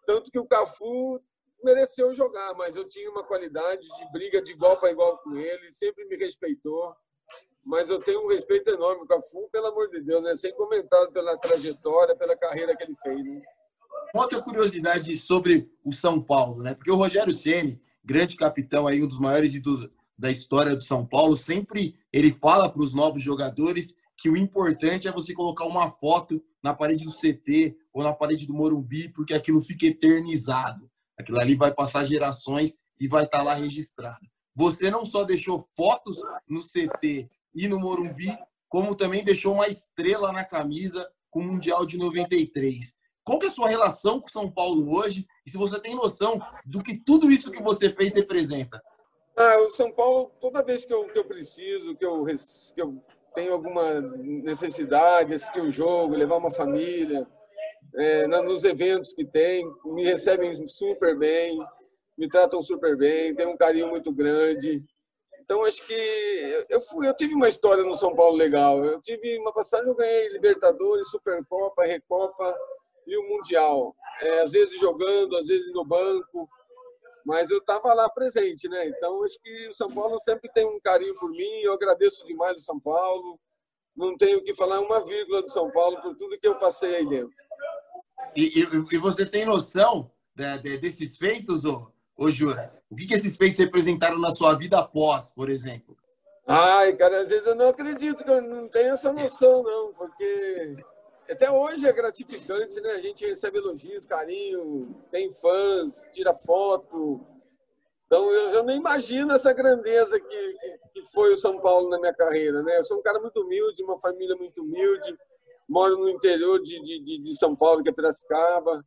Tanto 0.07 0.31
que 0.31 0.39
o 0.39 0.47
Cafu 0.47 1.21
mereceu 1.63 2.13
jogar, 2.15 2.55
mas 2.55 2.77
eu 2.77 2.87
tinha 2.87 3.11
uma 3.11 3.25
qualidade 3.25 3.87
de 3.89 4.13
briga 4.13 4.41
de 4.41 4.53
igual 4.53 4.79
para 4.79 4.91
igual 4.91 5.19
com 5.19 5.35
ele, 5.37 5.73
sempre 5.73 6.05
me 6.07 6.17
respeitou. 6.17 6.95
Mas 7.67 7.91
eu 7.91 8.01
tenho 8.01 8.25
um 8.25 8.29
respeito 8.29 8.71
enorme 8.71 9.01
com 9.01 9.05
o 9.05 9.09
Cafu, 9.09 9.49
pelo 9.51 9.67
amor 9.67 9.91
de 9.91 10.01
Deus, 10.01 10.23
né? 10.23 10.35
Sem 10.37 10.55
comentário 10.55 11.11
pela 11.11 11.37
trajetória, 11.37 12.15
pela 12.15 12.37
carreira 12.37 12.77
que 12.77 12.85
ele 12.85 12.95
fez. 13.03 13.27
Né? 13.27 13.43
outra 14.15 14.41
curiosidade 14.41 15.15
sobre 15.17 15.71
o 15.85 15.93
São 15.93 16.23
Paulo, 16.23 16.63
né? 16.63 16.75
Porque 16.75 16.91
o 16.91 16.97
Rogério 16.97 17.35
Ceni, 17.35 17.81
grande 18.05 18.37
capitão 18.37 18.87
aí, 18.87 19.03
um 19.03 19.09
dos 19.09 19.19
maiores 19.19 19.53
da 20.17 20.31
história 20.31 20.75
do 20.75 20.83
São 20.83 21.05
Paulo, 21.05 21.37
sempre 21.37 21.97
ele 22.13 22.31
fala 22.31 22.69
para 22.69 22.83
os 22.83 22.95
novos 22.95 23.23
jogadores 23.23 23.95
que 24.17 24.31
o 24.31 24.37
importante 24.37 25.07
é 25.07 25.13
você 25.13 25.35
colocar 25.35 25.65
uma 25.67 25.91
foto 25.91 26.43
na 26.63 26.73
parede 26.73 27.05
do 27.05 27.13
CT 27.13 27.77
ou 27.93 28.03
na 28.03 28.15
parede 28.15 28.47
do 28.47 28.55
Morumbi, 28.55 29.09
porque 29.11 29.35
aquilo 29.35 29.61
fica 29.61 29.87
eternizado. 29.87 30.91
Aquilo 31.19 31.39
ali 31.39 31.55
vai 31.55 31.73
passar 31.73 32.05
gerações 32.05 32.79
e 32.99 33.07
vai 33.07 33.25
estar 33.25 33.39
tá 33.39 33.45
lá 33.45 33.55
registrado. 33.55 34.27
Você 34.55 34.91
não 34.91 35.05
só 35.05 35.23
deixou 35.23 35.69
fotos 35.77 36.19
no 36.49 36.63
CT 36.63 37.29
e 37.57 37.67
no 37.67 37.81
Morumbi, 37.81 38.39
como 38.69 38.95
também 38.95 39.25
deixou 39.25 39.55
uma 39.55 39.67
estrela 39.67 40.31
na 40.31 40.45
camisa 40.45 41.09
com 41.31 41.41
o 41.41 41.45
Mundial 41.45 41.87
de 41.87 41.97
93. 41.97 42.95
Qual 43.25 43.39
que 43.39 43.47
é 43.47 43.49
a 43.49 43.53
sua 43.53 43.69
relação 43.69 44.21
com 44.21 44.29
São 44.29 44.51
Paulo 44.51 44.95
hoje? 44.95 45.27
E 45.45 45.51
se 45.51 45.57
você 45.57 45.81
tem 45.81 45.97
noção 45.97 46.41
do 46.65 46.83
que 46.83 46.97
tudo 46.97 47.31
isso 47.31 47.51
que 47.51 47.63
você 47.63 47.91
fez 47.91 48.15
representa? 48.15 48.81
Ah, 49.37 49.59
o 49.61 49.71
São 49.71 49.91
Paulo, 49.91 50.31
toda 50.41 50.63
vez 50.63 50.85
que 50.85 50.93
eu, 50.93 51.05
que 51.09 51.19
eu 51.19 51.25
preciso, 51.25 51.97
que 51.97 52.05
eu, 52.05 52.25
que 52.25 52.81
eu 52.81 53.03
tenho 53.35 53.53
alguma 53.53 54.01
necessidade 54.01 55.31
de 55.31 55.35
assistir 55.35 55.61
um 55.61 55.71
jogo, 55.73 56.15
levar 56.15 56.37
uma 56.37 56.51
família, 56.51 57.27
é, 57.97 58.27
nos 58.27 58.65
eventos 58.65 59.13
que 59.13 59.25
tem, 59.25 59.67
me 59.85 60.05
recebem 60.05 60.69
super 60.69 61.19
bem, 61.19 61.59
me 62.17 62.29
tratam 62.29 62.63
super 62.63 62.97
bem, 62.97 63.35
tem 63.35 63.47
um 63.47 63.57
carinho 63.57 63.89
muito 63.89 64.13
grande. 64.13 64.83
Então 65.47 65.65
acho 65.65 65.81
que 65.87 66.67
eu 66.69 66.81
fui, 66.81 67.09
eu 67.09 67.17
tive 67.17 67.33
uma 67.33 67.49
história 67.49 67.85
no 67.85 67.95
São 67.95 68.17
Paulo 68.17 68.37
legal. 68.37 68.85
Eu 68.85 69.01
tive 69.01 69.39
uma 69.39 69.53
passagem, 69.53 69.87
eu 69.87 69.95
ganhei 69.95 70.29
Libertadores, 70.31 71.09
Supercopa, 71.09 71.85
Recopa, 71.85 72.53
e 73.07 73.17
o 73.17 73.23
Mundial. 73.29 73.95
É, 74.21 74.41
às 74.41 74.51
vezes 74.51 74.77
jogando, 74.81 75.37
às 75.37 75.47
vezes 75.47 75.73
no 75.73 75.85
banco, 75.85 76.49
mas 77.25 77.49
eu 77.49 77.59
estava 77.59 77.95
lá 77.95 78.09
presente, 78.09 78.69
né? 78.69 78.89
Então 78.89 79.23
acho 79.23 79.41
que 79.41 79.69
o 79.69 79.73
São 79.73 79.89
Paulo 79.89 80.19
sempre 80.19 80.51
tem 80.53 80.67
um 80.67 80.81
carinho 80.81 81.15
por 81.15 81.31
mim. 81.31 81.61
Eu 81.61 81.75
agradeço 81.75 82.27
demais 82.27 82.57
o 82.57 82.63
São 82.63 82.81
Paulo. 82.81 83.39
Não 83.97 84.17
tenho 84.17 84.43
que 84.43 84.53
falar 84.53 84.81
uma 84.81 85.01
vírgula 85.05 85.43
do 85.43 85.51
São 85.51 85.71
Paulo 85.71 86.03
por 86.03 86.17
tudo 86.17 86.37
que 86.39 86.49
eu 86.49 86.57
passei 86.57 86.97
aí 86.97 87.09
dentro. 87.09 87.33
E, 88.35 88.63
e, 88.63 88.95
e 88.95 88.99
você 88.99 89.25
tem 89.25 89.45
noção 89.45 90.11
desses 90.35 91.17
feitos, 91.17 91.65
ô, 91.65 91.89
ô 92.17 92.33
Jura? 92.33 92.76
O 92.91 92.97
que, 92.97 93.07
que 93.07 93.15
esses 93.15 93.37
feitos 93.37 93.59
representaram 93.59 94.19
na 94.19 94.35
sua 94.35 94.55
vida 94.55 94.79
após, 94.79 95.31
por 95.31 95.49
exemplo? 95.51 95.97
Ai, 96.47 96.93
cara, 96.95 97.21
às 97.21 97.29
vezes 97.29 97.47
eu 97.47 97.57
não 97.57 97.71
acredito 97.71 98.23
eu 98.25 98.41
não 98.41 98.69
tenho 98.69 98.95
essa 98.95 99.13
noção, 99.13 99.65
não, 99.65 99.93
porque 99.93 100.77
até 101.29 101.51
hoje 101.51 101.87
é 101.87 101.93
gratificante, 101.93 102.81
né? 102.81 102.91
A 102.93 103.01
gente 103.01 103.27
recebe 103.27 103.59
elogios, 103.59 104.05
carinho, 104.05 104.95
tem 105.11 105.33
fãs, 105.33 106.09
tira 106.13 106.33
foto. 106.33 107.21
Então 108.07 108.31
eu, 108.31 108.51
eu 108.51 108.63
não 108.63 108.73
imagino 108.73 109.33
essa 109.33 109.53
grandeza 109.53 110.21
que, 110.21 110.57
que, 110.95 111.07
foi 111.13 111.33
o 111.33 111.37
São 111.37 111.61
Paulo 111.61 111.89
na 111.89 111.99
minha 111.99 112.15
carreira, 112.15 112.63
né? 112.63 112.79
Eu 112.79 112.85
sou 112.85 112.99
um 112.99 113.03
cara 113.03 113.19
muito 113.19 113.41
humilde, 113.41 113.83
uma 113.83 113.99
família 113.99 114.37
muito 114.37 114.63
humilde, 114.63 115.17
moro 115.69 115.99
no 115.99 116.09
interior 116.09 116.63
de, 116.63 116.81
de, 116.81 117.19
de 117.19 117.37
São 117.37 117.57
Paulo, 117.57 117.83
que 117.83 117.89
é 117.89 117.93
Piracicaba. 117.93 118.85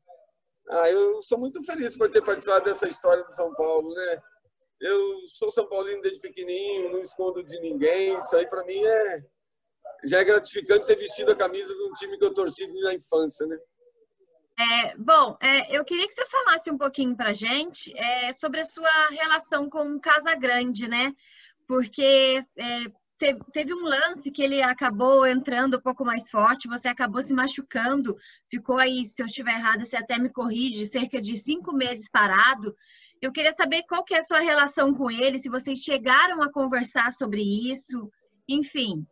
Ah, 0.70 0.90
eu 0.90 1.22
sou 1.22 1.38
muito 1.38 1.64
feliz 1.64 1.98
por 1.98 2.12
ter 2.12 2.22
participado 2.22 2.66
dessa 2.66 2.88
história 2.88 3.24
do 3.24 3.32
São 3.32 3.54
Paulo, 3.56 3.94
né? 3.94 4.22
Eu 4.80 5.28
sou 5.28 5.50
São 5.50 5.68
Paulino 5.68 6.02
desde 6.02 6.22
pequenininho, 6.22 6.92
não 6.92 7.02
escondo 7.02 7.44
de 7.44 7.60
ninguém. 7.60 8.16
Isso 8.18 8.36
aí 8.36 8.48
para 8.48 8.64
mim 8.64 8.84
é 8.86 9.24
já 10.06 10.20
é 10.20 10.24
gratificante 10.24 10.86
ter 10.86 10.96
vestido 10.96 11.32
a 11.32 11.36
camisa 11.36 11.74
de 11.74 11.84
um 11.84 11.92
time 11.94 12.18
que 12.18 12.24
eu 12.24 12.34
torci 12.34 12.68
na 12.82 12.94
infância, 12.94 13.46
né? 13.48 13.58
É, 14.60 14.98
bom, 14.98 15.38
é, 15.42 15.76
eu 15.76 15.86
queria 15.86 16.08
que 16.08 16.14
você 16.14 16.26
falasse 16.26 16.70
um 16.70 16.78
pouquinho 16.78 17.16
para 17.16 17.32
gente 17.32 17.98
é, 17.98 18.32
sobre 18.34 18.62
a 18.62 18.66
sua 18.66 19.08
relação 19.10 19.70
com 19.70 19.96
o 19.96 20.00
Casa 20.00 20.36
Grande, 20.36 20.88
né? 20.88 21.14
Porque 21.68 22.40
é, 22.58 22.92
teve, 23.20 23.74
um 23.74 23.84
lance 23.84 24.32
que 24.32 24.42
ele 24.42 24.62
acabou 24.64 25.28
entrando 25.28 25.78
um 25.78 25.82
pouco 25.82 26.06
mais 26.06 26.30
forte, 26.30 26.70
você 26.70 26.88
acabou 26.88 27.22
se 27.22 27.34
machucando, 27.34 28.18
ficou 28.50 28.78
aí, 28.78 29.04
se 29.04 29.22
eu 29.22 29.26
estiver 29.26 29.52
errada, 29.52 29.84
você 29.84 29.98
até 29.98 30.18
me 30.18 30.30
corrige, 30.30 30.86
cerca 30.86 31.22
de 31.22 31.36
cinco 31.36 31.74
meses 31.74 32.10
parado. 32.10 32.74
Eu 33.22 33.34
queria 33.34 33.52
saber 33.54 33.84
qual 33.84 34.04
que 34.06 34.16
é 34.16 34.20
a 34.20 34.24
sua 34.24 34.40
relação 34.40 34.94
com 34.94 35.12
ele, 35.12 35.40
se 35.40 35.50
vocês 35.50 35.80
chegaram 35.80 36.42
a 36.42 36.52
conversar 36.52 37.12
sobre 37.12 37.42
isso, 37.42 38.10
enfim. 38.48 39.06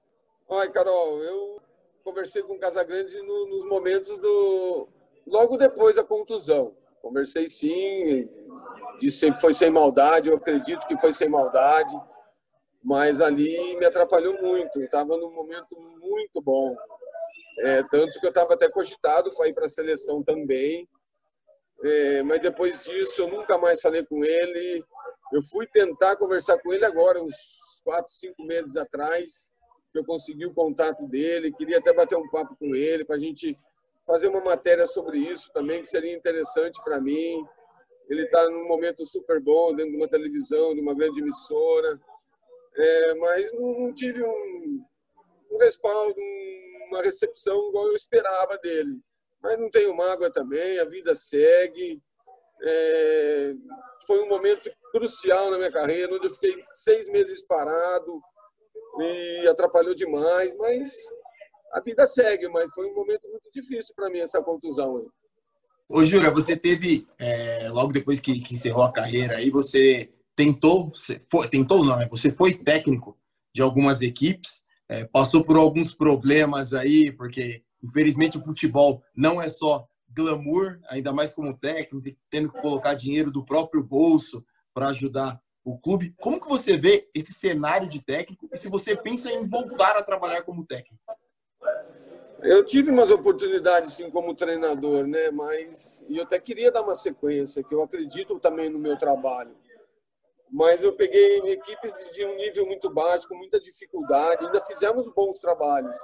Olha, 0.48 0.72
Carol, 0.72 1.22
eu 1.22 1.62
conversei 2.04 2.42
com 2.42 2.54
o 2.54 2.60
Casagrande 2.60 3.22
no, 3.22 3.48
nos 3.48 3.70
momentos 3.70 4.18
do. 4.18 4.88
logo 5.28 5.58
depois 5.58 5.98
da 5.98 6.04
contusão. 6.04 6.74
Conversei 7.02 7.50
sim, 7.50 8.30
disse 9.00 9.30
que 9.30 9.42
foi 9.42 9.54
sem 9.54 9.70
maldade, 9.70 10.30
eu 10.30 10.38
acredito 10.38 10.88
que 10.88 10.98
foi 10.98 11.12
sem 11.12 11.30
maldade, 11.30 11.96
mas 12.88 13.20
ali 13.20 13.76
me 13.76 13.86
atrapalhou 13.86 14.42
muito. 14.42 14.82
Estava 14.82 15.18
num 15.18 15.30
momento 15.30 15.78
muito 16.00 16.42
bom. 16.42 16.74
É, 17.60 17.84
tanto 17.84 18.18
que 18.18 18.26
eu 18.26 18.30
estava 18.30 18.54
até 18.54 18.70
cogitado 18.70 19.30
para 19.36 19.50
ir 19.50 19.54
para 19.54 19.66
a 19.66 19.70
seleção 19.70 20.24
também. 20.24 20.88
É, 21.84 22.24
mas 22.24 22.40
depois 22.40 22.82
disso 22.86 23.24
eu 23.24 23.28
nunca 23.28 23.58
mais 23.58 23.82
falei 23.82 24.06
com 24.06 24.24
ele. 24.24 24.86
Eu 25.34 25.44
fui 25.44 25.68
tentar 25.68 26.16
conversar 26.16 26.60
com 26.60 26.72
ele 26.72 26.86
agora, 26.86 27.22
uns 27.22 27.36
quatro, 27.84 28.14
cinco 28.14 28.42
meses 28.44 28.78
atrás, 28.78 29.52
que 29.92 30.00
eu 30.00 30.06
consegui 30.06 30.46
o 30.46 30.54
contato 30.54 31.06
dele. 31.10 31.52
Queria 31.52 31.80
até 31.80 31.92
bater 31.92 32.18
um 32.18 32.30
papo 32.30 32.56
com 32.56 32.74
ele 32.74 33.04
para 33.04 33.18
a 33.18 33.20
gente 33.20 33.60
fazer 34.06 34.30
uma 34.30 34.40
matéria 34.40 34.88
sobre 34.88 35.18
isso 35.18 35.52
também, 35.52 35.82
que 35.82 35.90
seria 35.90 36.16
interessante 36.16 36.82
para 36.86 37.02
mim. 37.02 37.46
Ele 38.10 38.24
está 38.24 38.50
num 38.50 38.66
momento 38.66 39.06
super 39.06 39.42
bom 39.42 39.76
dentro 39.76 39.92
de 39.92 39.98
uma 39.98 40.08
televisão, 40.08 40.74
de 40.74 40.80
uma 40.80 40.96
grande 40.96 41.20
emissora, 41.20 42.00
é, 42.78 43.14
mas 43.16 43.52
não, 43.54 43.94
tive 43.94 44.24
um, 44.24 44.86
um 45.52 45.58
respaldo, 45.58 46.20
uma 46.90 47.02
recepção 47.02 47.70
igual 47.70 47.88
eu 47.88 47.96
esperava 47.96 48.58
dele 48.58 49.02
mas 49.42 49.60
não 49.60 49.70
tenho 49.70 49.96
mágoa 49.96 50.32
também, 50.32 50.80
a 50.80 50.86
vida 50.86 51.14
segue. 51.16 52.02
É, 52.62 53.54
foi 54.06 54.22
um 54.24 54.30
momento 54.30 54.70
crucial 54.92 55.52
na 55.52 55.58
minha 55.58 55.72
carreira, 55.72 56.14
onde 56.14 56.26
eu 56.26 56.32
fiquei 56.32 56.56
seis 56.74 57.08
meses 57.08 57.46
parado 57.46 58.20
e 59.00 59.48
atrapalhou 59.48 59.94
demais, 59.94 60.56
mas 60.58 60.92
a 61.72 61.80
vida 61.80 62.08
segue, 62.08 62.48
mas 62.48 62.72
foi 62.74 62.88
um 62.88 62.96
momento 62.96 63.30
muito 63.30 63.50
difícil 63.52 63.94
para 63.96 64.10
mim 64.10 64.20
essa 64.20 64.42
contusão. 64.42 64.98
Aí. 64.98 65.08
Ô, 65.88 66.04
Júlia, 66.04 66.32
você 66.32 66.58
teve, 66.58 67.08
é, 67.20 67.70
logo 67.70 67.94
depois 67.94 68.20
que, 68.20 68.40
que, 68.40 68.56
encerrou 68.56 68.84
a 68.84 68.92
carreira, 68.92 69.38
aí 69.38 69.52
você 69.52 70.10
tentou, 70.38 70.94
foi, 71.30 71.50
tentou 71.50 71.84
não, 71.84 71.98
né? 71.98 72.08
Você 72.10 72.32
foi 72.32 72.54
técnico 72.54 73.18
de 73.54 73.62
algumas 73.62 74.02
equipes, 74.02 74.64
é, 74.88 75.04
passou 75.04 75.44
por 75.44 75.58
alguns 75.58 75.94
problemas 75.94 76.74
aí, 76.74 77.12
porque 77.12 77.66
Infelizmente, 77.84 78.38
o 78.38 78.44
futebol 78.44 79.04
não 79.16 79.42
é 79.42 79.50
só 79.50 79.88
glamour, 80.10 80.80
ainda 80.90 81.14
mais 81.14 81.34
como 81.34 81.58
técnico, 81.58 82.02
tendo 82.30 82.52
que 82.52 82.62
colocar 82.62 82.94
dinheiro 82.94 83.32
do 83.32 83.46
próprio 83.46 83.84
bolso 83.84 84.44
para 84.74 84.90
ajudar 84.90 85.40
o 85.64 85.78
clube. 85.78 86.14
Como 86.20 86.40
que 86.40 86.48
você 86.48 86.78
vê 86.78 87.10
esse 87.14 87.34
cenário 87.34 87.88
de 87.88 88.04
técnico 88.04 88.50
e 88.52 88.58
se 88.58 88.70
você 88.70 88.96
pensa 88.96 89.32
em 89.32 89.48
voltar 89.48 89.96
a 89.96 90.04
trabalhar 90.04 90.42
como 90.42 90.66
técnico? 90.66 90.98
Eu 92.42 92.64
tive 92.64 92.92
umas 92.92 93.10
oportunidades 93.10 93.94
sim 93.94 94.10
como 94.10 94.34
treinador, 94.36 95.08
né? 95.08 95.32
Mas 95.32 96.06
e 96.08 96.18
eu 96.18 96.24
até 96.24 96.40
queria 96.40 96.72
dar 96.72 96.84
uma 96.84 96.96
sequência, 96.96 97.64
que 97.64 97.74
eu 97.74 97.84
acredito 97.84 98.40
também 98.40 98.70
no 98.70 98.80
meu 98.80 98.98
trabalho. 98.98 99.56
Mas 100.50 100.84
eu 100.84 100.94
peguei 100.94 101.40
equipes 101.52 101.94
de 102.14 102.26
um 102.26 102.36
nível 102.36 102.66
muito 102.66 102.90
baixo, 102.90 103.28
com 103.28 103.36
muita 103.36 103.60
dificuldade, 103.60 104.46
ainda 104.46 104.62
fizemos 104.62 105.08
bons 105.14 105.40
trabalhos. 105.40 105.98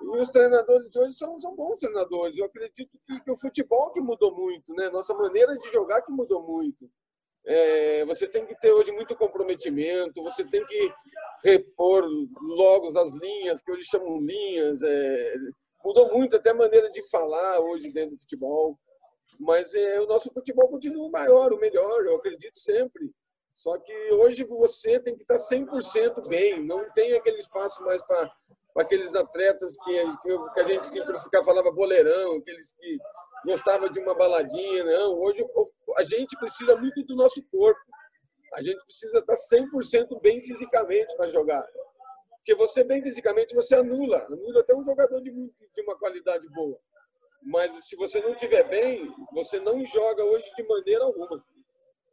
E 0.00 0.20
os 0.20 0.30
treinadores 0.30 0.88
de 0.88 0.98
hoje 0.98 1.16
são, 1.16 1.38
são 1.38 1.54
bons 1.54 1.78
treinadores. 1.78 2.36
Eu 2.36 2.46
acredito 2.46 2.90
que, 3.06 3.20
que, 3.20 3.30
o 3.30 3.36
futebol 3.36 3.90
que 3.92 4.00
mudou 4.00 4.34
muito, 4.34 4.74
né? 4.74 4.90
Nossa 4.90 5.14
maneira 5.14 5.56
de 5.56 5.70
jogar 5.70 6.02
que 6.02 6.10
mudou 6.10 6.42
muito. 6.42 6.90
É, 7.44 8.04
você 8.04 8.26
tem 8.26 8.46
que 8.46 8.54
ter 8.58 8.72
hoje 8.72 8.92
muito 8.92 9.16
comprometimento, 9.16 10.22
você 10.22 10.44
tem 10.44 10.64
que 10.64 10.92
repor 11.44 12.04
logo 12.40 12.86
as 12.98 13.12
linhas, 13.14 13.60
que 13.60 13.70
hoje 13.70 13.84
chamam 13.84 14.20
linhas. 14.20 14.82
É, 14.82 15.34
mudou 15.84 16.10
muito 16.12 16.36
até 16.36 16.50
a 16.50 16.54
maneira 16.54 16.90
de 16.90 17.08
falar 17.08 17.60
hoje 17.60 17.90
dentro 17.90 18.16
do 18.16 18.20
futebol. 18.20 18.78
Mas 19.38 19.74
é, 19.74 20.00
o 20.00 20.06
nosso 20.06 20.32
futebol 20.32 20.68
continua 20.68 21.06
o 21.06 21.10
maior, 21.10 21.52
o 21.52 21.58
melhor, 21.58 22.04
eu 22.04 22.16
acredito 22.16 22.58
sempre. 22.58 23.10
Só 23.54 23.78
que 23.78 24.12
hoje 24.12 24.44
você 24.44 24.98
tem 24.98 25.14
que 25.14 25.22
estar 25.22 25.36
100% 25.36 26.26
bem, 26.28 26.64
não 26.64 26.90
tem 26.92 27.12
aquele 27.14 27.38
espaço 27.38 27.82
mais 27.84 28.02
para 28.02 28.32
aqueles 28.78 29.14
atletas 29.14 29.76
que, 29.84 30.16
que 30.54 30.60
a 30.60 30.64
gente 30.64 30.86
simplificar 30.86 31.44
falava 31.44 31.70
boleirão, 31.70 32.36
aqueles 32.36 32.72
que 32.72 32.98
gostavam 33.44 33.88
de 33.88 34.00
uma 34.00 34.14
baladinha. 34.14 34.84
Não, 34.84 35.18
hoje 35.20 35.44
a 35.96 36.02
gente 36.02 36.36
precisa 36.38 36.76
muito 36.76 37.04
do 37.04 37.14
nosso 37.14 37.42
corpo. 37.50 37.80
A 38.54 38.62
gente 38.62 38.82
precisa 38.84 39.18
estar 39.18 39.34
100% 39.34 40.20
bem 40.20 40.42
fisicamente 40.42 41.16
para 41.16 41.26
jogar. 41.26 41.66
Porque 42.36 42.54
você 42.54 42.82
bem 42.82 43.02
fisicamente, 43.02 43.54
você 43.54 43.76
anula. 43.76 44.26
Anula 44.26 44.60
até 44.60 44.74
um 44.74 44.84
jogador 44.84 45.20
de, 45.20 45.30
de 45.30 45.82
uma 45.82 45.96
qualidade 45.96 46.48
boa. 46.50 46.78
Mas 47.44 47.86
se 47.86 47.96
você 47.96 48.20
não 48.20 48.32
estiver 48.32 48.68
bem, 48.68 49.08
você 49.32 49.58
não 49.60 49.84
joga 49.84 50.24
hoje 50.24 50.50
de 50.56 50.62
maneira 50.64 51.04
alguma. 51.04 51.44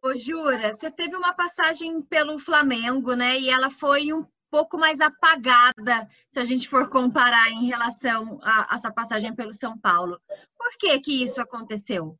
Ô, 0.01 0.15
Jura, 0.15 0.74
você 0.74 0.89
teve 0.89 1.15
uma 1.15 1.34
passagem 1.34 2.01
pelo 2.01 2.39
Flamengo, 2.39 3.13
né? 3.15 3.38
E 3.38 3.50
ela 3.50 3.70
foi 3.70 4.13
um 4.13 4.25
pouco 4.50 4.77
mais 4.77 5.01
apagada 5.01 6.08
se 6.32 6.39
a 6.39 6.46
gente 6.46 6.70
for 6.70 6.89
comparar 6.89 7.51
em 7.51 7.68
relação 7.68 8.39
à 8.41 8.77
sua 8.77 8.91
passagem 8.91 9.36
pelo 9.36 9.53
São 9.53 9.77
Paulo. 9.77 10.20
Por 10.58 10.72
que 10.79 11.00
que 11.01 11.24
isso 11.24 11.41
aconteceu? 11.41 12.18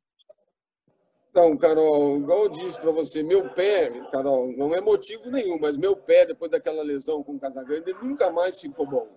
Então, 1.30 1.56
Carol, 1.56 2.18
igual 2.18 2.42
eu 2.42 2.48
disse 2.50 2.78
para 2.78 2.90
você, 2.90 3.22
meu 3.22 3.48
pé, 3.50 3.88
Carol, 4.10 4.52
não 4.56 4.74
é 4.74 4.80
motivo 4.80 5.30
nenhum, 5.30 5.58
mas 5.58 5.76
meu 5.76 5.96
pé, 5.96 6.26
depois 6.26 6.50
daquela 6.50 6.82
lesão 6.82 7.22
com 7.22 7.36
o 7.36 7.40
Casagrande, 7.40 7.92
nunca 8.02 8.30
mais 8.30 8.60
ficou 8.60 8.86
bom. 8.86 9.08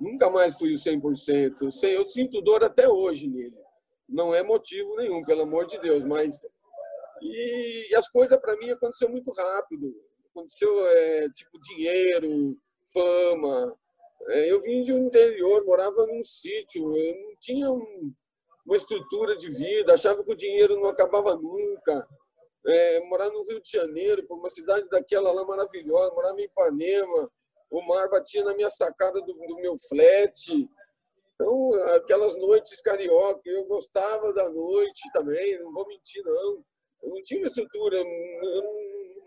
Nunca 0.00 0.30
mais 0.30 0.56
fui 0.56 0.72
o 0.72 0.78
100%. 0.78 1.70
Eu 1.82 2.04
sinto 2.06 2.40
dor 2.40 2.64
até 2.64 2.88
hoje 2.88 3.28
nele. 3.28 3.56
Não 4.08 4.34
é 4.34 4.42
motivo 4.42 4.96
nenhum, 4.96 5.22
pelo 5.22 5.42
amor 5.42 5.66
de 5.66 5.78
Deus, 5.78 6.02
mas... 6.02 6.46
E, 7.24 7.94
as 7.96 8.08
coisas, 8.08 8.38
para 8.38 8.56
mim, 8.56 8.70
aconteceu 8.70 9.08
muito 9.08 9.32
rápido 9.32 9.94
aconteceu 10.34 10.86
é, 10.86 11.28
tipo 11.30 11.60
dinheiro, 11.60 12.58
fama. 12.92 13.76
É, 14.28 14.50
eu 14.50 14.60
vim 14.60 14.82
de 14.82 14.92
um 14.92 15.06
interior, 15.06 15.64
morava 15.64 16.06
num 16.06 16.22
sítio, 16.24 16.96
eu 16.96 17.14
não 17.14 17.36
tinha 17.38 17.70
um, 17.70 18.12
uma 18.66 18.76
estrutura 18.76 19.36
de 19.36 19.50
vida, 19.50 19.94
achava 19.94 20.24
que 20.24 20.32
o 20.32 20.36
dinheiro 20.36 20.76
não 20.80 20.88
acabava 20.88 21.36
nunca. 21.36 22.06
É, 22.66 23.00
morar 23.08 23.28
no 23.28 23.44
Rio 23.44 23.60
de 23.60 23.70
Janeiro, 23.70 24.26
uma 24.30 24.50
cidade 24.50 24.88
daquela 24.88 25.30
lá 25.30 25.44
maravilhosa, 25.44 26.14
morava 26.14 26.40
em 26.40 26.44
Ipanema, 26.44 27.30
o 27.70 27.86
mar 27.86 28.08
batia 28.08 28.42
na 28.42 28.54
minha 28.54 28.70
sacada 28.70 29.20
do, 29.20 29.34
do 29.34 29.56
meu 29.56 29.76
flat. 29.88 30.68
Então, 31.34 31.74
aquelas 31.96 32.40
noites 32.40 32.80
carioca, 32.80 33.42
eu 33.44 33.64
gostava 33.66 34.32
da 34.32 34.48
noite 34.48 35.02
também, 35.12 35.58
não 35.60 35.72
vou 35.72 35.86
mentir, 35.86 36.24
não. 36.24 36.64
Eu 37.04 37.10
não 37.10 37.22
tinha 37.22 37.44
estrutura, 37.44 37.96
eu 37.96 38.62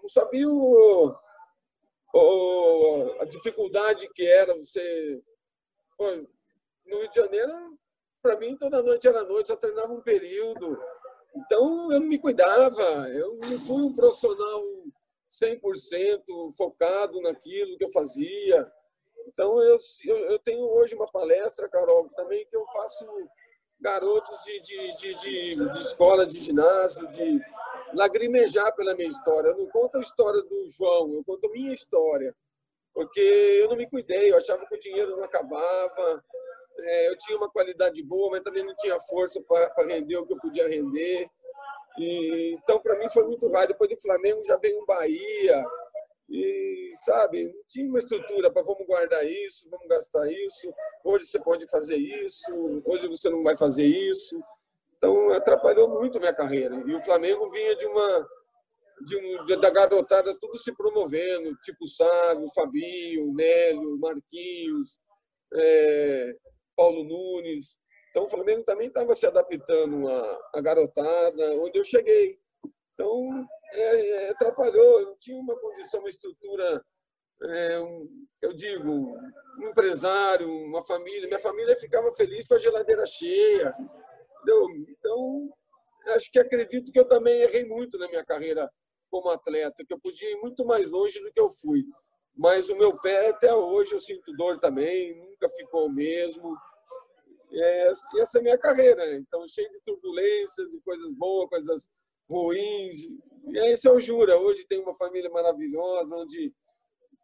não 0.02 0.10
sabia 0.10 0.50
o, 0.50 1.16
o, 2.14 3.16
a 3.20 3.26
dificuldade 3.26 4.10
que 4.14 4.26
era 4.26 4.54
você. 4.56 5.22
Pô, 5.98 6.06
no 6.86 7.00
Rio 7.00 7.10
de 7.10 7.16
Janeiro, 7.16 7.78
para 8.22 8.38
mim, 8.38 8.58
toda 8.58 8.82
noite 8.82 9.08
era 9.08 9.24
noite, 9.24 9.48
só 9.48 9.56
treinava 9.56 9.94
um 9.94 10.02
período. 10.02 10.78
Então, 11.36 11.92
eu 11.92 12.00
não 12.00 12.08
me 12.08 12.18
cuidava, 12.18 13.10
eu 13.10 13.38
não 13.38 13.60
fui 13.60 13.84
um 13.84 13.94
profissional 13.94 14.64
100% 15.32 16.56
focado 16.58 17.22
naquilo 17.22 17.78
que 17.78 17.86
eu 17.86 17.92
fazia. 17.92 18.72
Então, 19.28 19.62
eu, 19.62 19.78
eu, 20.06 20.18
eu, 20.32 20.40
tenho 20.40 20.66
hoje 20.66 20.96
uma 20.96 21.12
palestra, 21.12 21.70
Carol, 21.70 22.10
também 22.16 22.46
que 22.48 22.56
eu 22.56 22.66
faço 22.68 23.06
garotos 23.80 24.38
de, 24.44 24.60
de, 24.62 24.98
de, 24.98 25.16
de, 25.16 25.70
de 25.70 25.80
escola 25.80 26.26
de 26.26 26.40
ginásio, 26.40 27.08
de 27.10 27.40
lagrimejar 27.94 28.76
pela 28.76 28.96
minha 28.96 29.10
história. 29.10 29.50
Eu 29.50 29.58
não 29.58 29.68
conto 29.68 29.98
a 29.98 30.02
história 30.02 30.42
do 30.42 30.68
João, 30.68 31.14
eu 31.14 31.24
conto 31.24 31.48
a 31.48 31.52
minha 31.52 31.74
história. 31.74 32.36
Porque 32.94 33.20
eu 33.20 33.70
não 33.70 33.76
me 33.76 33.88
cuidei, 33.90 34.32
eu 34.32 34.38
achava 34.38 34.66
que 34.66 34.76
o 34.76 34.80
dinheiro 34.80 35.16
não 35.16 35.24
acabava, 35.24 36.24
é, 36.80 37.10
eu 37.10 37.18
tinha 37.18 37.38
uma 37.38 37.50
qualidade 37.50 38.02
boa, 38.04 38.32
mas 38.32 38.42
também 38.42 38.66
não 38.66 38.76
tinha 38.76 39.00
força 39.02 39.42
para 39.42 39.86
render 39.86 40.18
o 40.18 40.26
que 40.26 40.34
eu 40.34 40.40
podia 40.40 40.68
render. 40.68 41.30
E, 42.00 42.56
então, 42.56 42.80
para 42.80 42.98
mim, 42.98 43.10
foi 43.10 43.24
muito 43.24 43.48
raro. 43.52 43.68
Depois 43.68 43.90
do 43.90 44.02
Flamengo 44.02 44.44
já 44.46 44.58
veio 44.58 44.82
um 44.82 44.86
Bahia, 44.86 45.66
e, 46.30 46.96
sabe, 47.00 47.46
não 47.46 47.64
tinha 47.68 47.88
uma 47.88 48.00
estrutura 48.00 48.52
para 48.52 48.62
vamos 48.62 48.86
guardar 48.86 49.26
isso, 49.26 49.70
vamos 49.70 49.88
gastar 49.88 50.30
isso. 50.32 50.74
Hoje 51.08 51.26
você 51.26 51.40
pode 51.40 51.66
fazer 51.70 51.96
isso, 51.96 52.52
hoje 52.84 53.08
você 53.08 53.30
não 53.30 53.42
vai 53.42 53.58
fazer 53.58 53.86
isso. 53.86 54.38
Então, 54.98 55.32
atrapalhou 55.32 55.88
muito 55.88 56.20
minha 56.20 56.34
carreira. 56.34 56.76
E 56.86 56.94
o 56.94 57.02
Flamengo 57.02 57.50
vinha 57.50 57.76
de 57.78 57.86
uma. 57.86 58.28
De 59.06 59.16
um, 59.16 59.60
da 59.60 59.70
garotada 59.70 60.36
tudo 60.38 60.58
se 60.58 60.76
promovendo, 60.76 61.56
tipo 61.64 61.88
Sávio, 61.88 62.52
Fabinho, 62.54 63.32
Nélio, 63.32 63.98
Marquinhos, 64.00 65.00
é, 65.54 66.36
Paulo 66.76 67.06
Nunes. 67.06 67.78
Então, 68.10 68.26
o 68.26 68.30
Flamengo 68.30 68.64
também 68.64 68.88
estava 68.88 69.16
se 69.16 69.26
adaptando 69.26 70.10
à, 70.10 70.40
à 70.56 70.62
garotada, 70.62 71.54
onde 71.62 71.80
eu 71.80 71.86
cheguei. 71.86 72.38
Então, 72.94 73.48
é, 73.72 74.10
é, 74.10 74.30
atrapalhou. 74.32 75.00
Eu 75.00 75.06
não 75.06 75.18
tinha 75.18 75.40
uma 75.40 75.56
condição, 75.58 76.02
uma 76.02 76.10
estrutura, 76.10 76.84
é, 77.44 77.80
um, 77.80 78.28
eu 78.42 78.54
digo, 78.54 79.18
um 79.60 79.70
empresário, 79.70 80.50
uma 80.50 80.82
família. 80.82 81.28
Minha 81.28 81.40
família 81.40 81.76
ficava 81.76 82.12
feliz 82.14 82.48
com 82.48 82.56
a 82.56 82.60
geladeira 82.60 83.06
cheia. 83.06 83.74
Entendeu? 84.42 84.68
Então, 84.90 85.50
acho 86.16 86.32
que 86.32 86.40
acredito 86.40 86.92
que 86.92 87.00
eu 87.00 87.08
também 87.08 87.42
errei 87.42 87.66
muito 87.66 87.98
na 87.98 88.08
minha 88.08 88.24
carreira 88.24 88.70
como 89.10 89.30
atleta, 89.30 89.84
que 89.86 89.94
eu 89.94 90.00
podia 90.00 90.30
ir 90.30 90.38
muito 90.38 90.66
mais 90.66 90.90
longe 90.90 91.20
do 91.22 91.32
que 91.32 91.40
eu 91.40 91.50
fui. 91.50 91.84
Mas 92.36 92.70
o 92.70 92.78
meu 92.78 92.96
pé, 93.00 93.30
até 93.30 93.54
hoje, 93.54 93.94
eu 93.94 94.00
sinto 94.00 94.32
dor 94.34 94.60
também, 94.60 95.16
nunca 95.16 95.50
ficou 95.50 95.88
o 95.88 95.94
mesmo. 95.94 96.56
É, 97.52 97.88
essa 97.88 98.38
é 98.38 98.40
a 98.40 98.44
minha 98.44 98.58
carreira. 98.58 99.16
Então, 99.16 99.48
cheio 99.48 99.70
de 99.72 99.80
turbulências 99.86 100.74
e 100.74 100.82
coisas 100.82 101.12
boas, 101.14 101.50
coisas 101.50 101.90
ruins. 102.30 103.10
E 103.50 103.58
esse 103.72 103.88
é 103.88 103.92
o 103.92 104.00
Jura. 104.00 104.38
Hoje 104.38 104.68
tem 104.68 104.80
uma 104.80 104.94
família 104.94 105.30
maravilhosa, 105.30 106.16
onde 106.18 106.54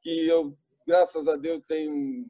que 0.04 0.28
eu, 0.28 0.56
graças 0.86 1.28
a 1.28 1.36
Deus, 1.36 1.64
tenho 1.66 2.26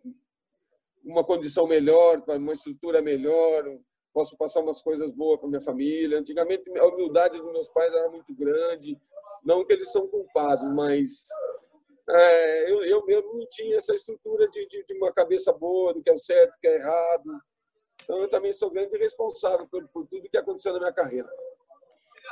uma 1.03 1.23
condição 1.23 1.67
melhor, 1.67 2.23
uma 2.27 2.53
estrutura 2.53 3.01
melhor, 3.01 3.79
posso 4.13 4.37
passar 4.37 4.61
umas 4.61 4.81
coisas 4.81 5.11
boas 5.11 5.39
para 5.39 5.49
minha 5.49 5.61
família. 5.61 6.19
Antigamente, 6.19 6.63
a 6.77 6.85
humildade 6.85 7.41
dos 7.41 7.51
meus 7.51 7.67
pais 7.69 7.93
era 7.93 8.09
muito 8.09 8.33
grande. 8.33 8.97
Não 9.43 9.65
que 9.65 9.73
eles 9.73 9.91
são 9.91 10.07
culpados, 10.07 10.69
mas 10.73 11.27
é, 12.09 12.71
eu, 12.71 12.83
eu 12.85 13.05
mesmo 13.05 13.33
não 13.33 13.47
tinha 13.49 13.75
essa 13.75 13.93
estrutura 13.93 14.47
de, 14.47 14.65
de, 14.67 14.85
de, 14.85 14.93
uma 14.97 15.11
cabeça 15.11 15.51
boa, 15.51 15.93
do 15.93 16.01
que 16.01 16.09
é 16.09 16.13
o 16.13 16.19
certo, 16.19 16.53
do 16.53 16.59
que 16.59 16.67
é 16.67 16.75
errado. 16.75 17.41
Então, 18.03 18.19
eu 18.19 18.29
também 18.29 18.53
sou 18.53 18.69
grande 18.69 18.97
responsável 18.97 19.67
por, 19.67 19.87
por 19.89 20.05
tudo 20.07 20.29
que 20.29 20.37
aconteceu 20.37 20.73
na 20.73 20.79
minha 20.79 20.93
carreira. 20.93 21.29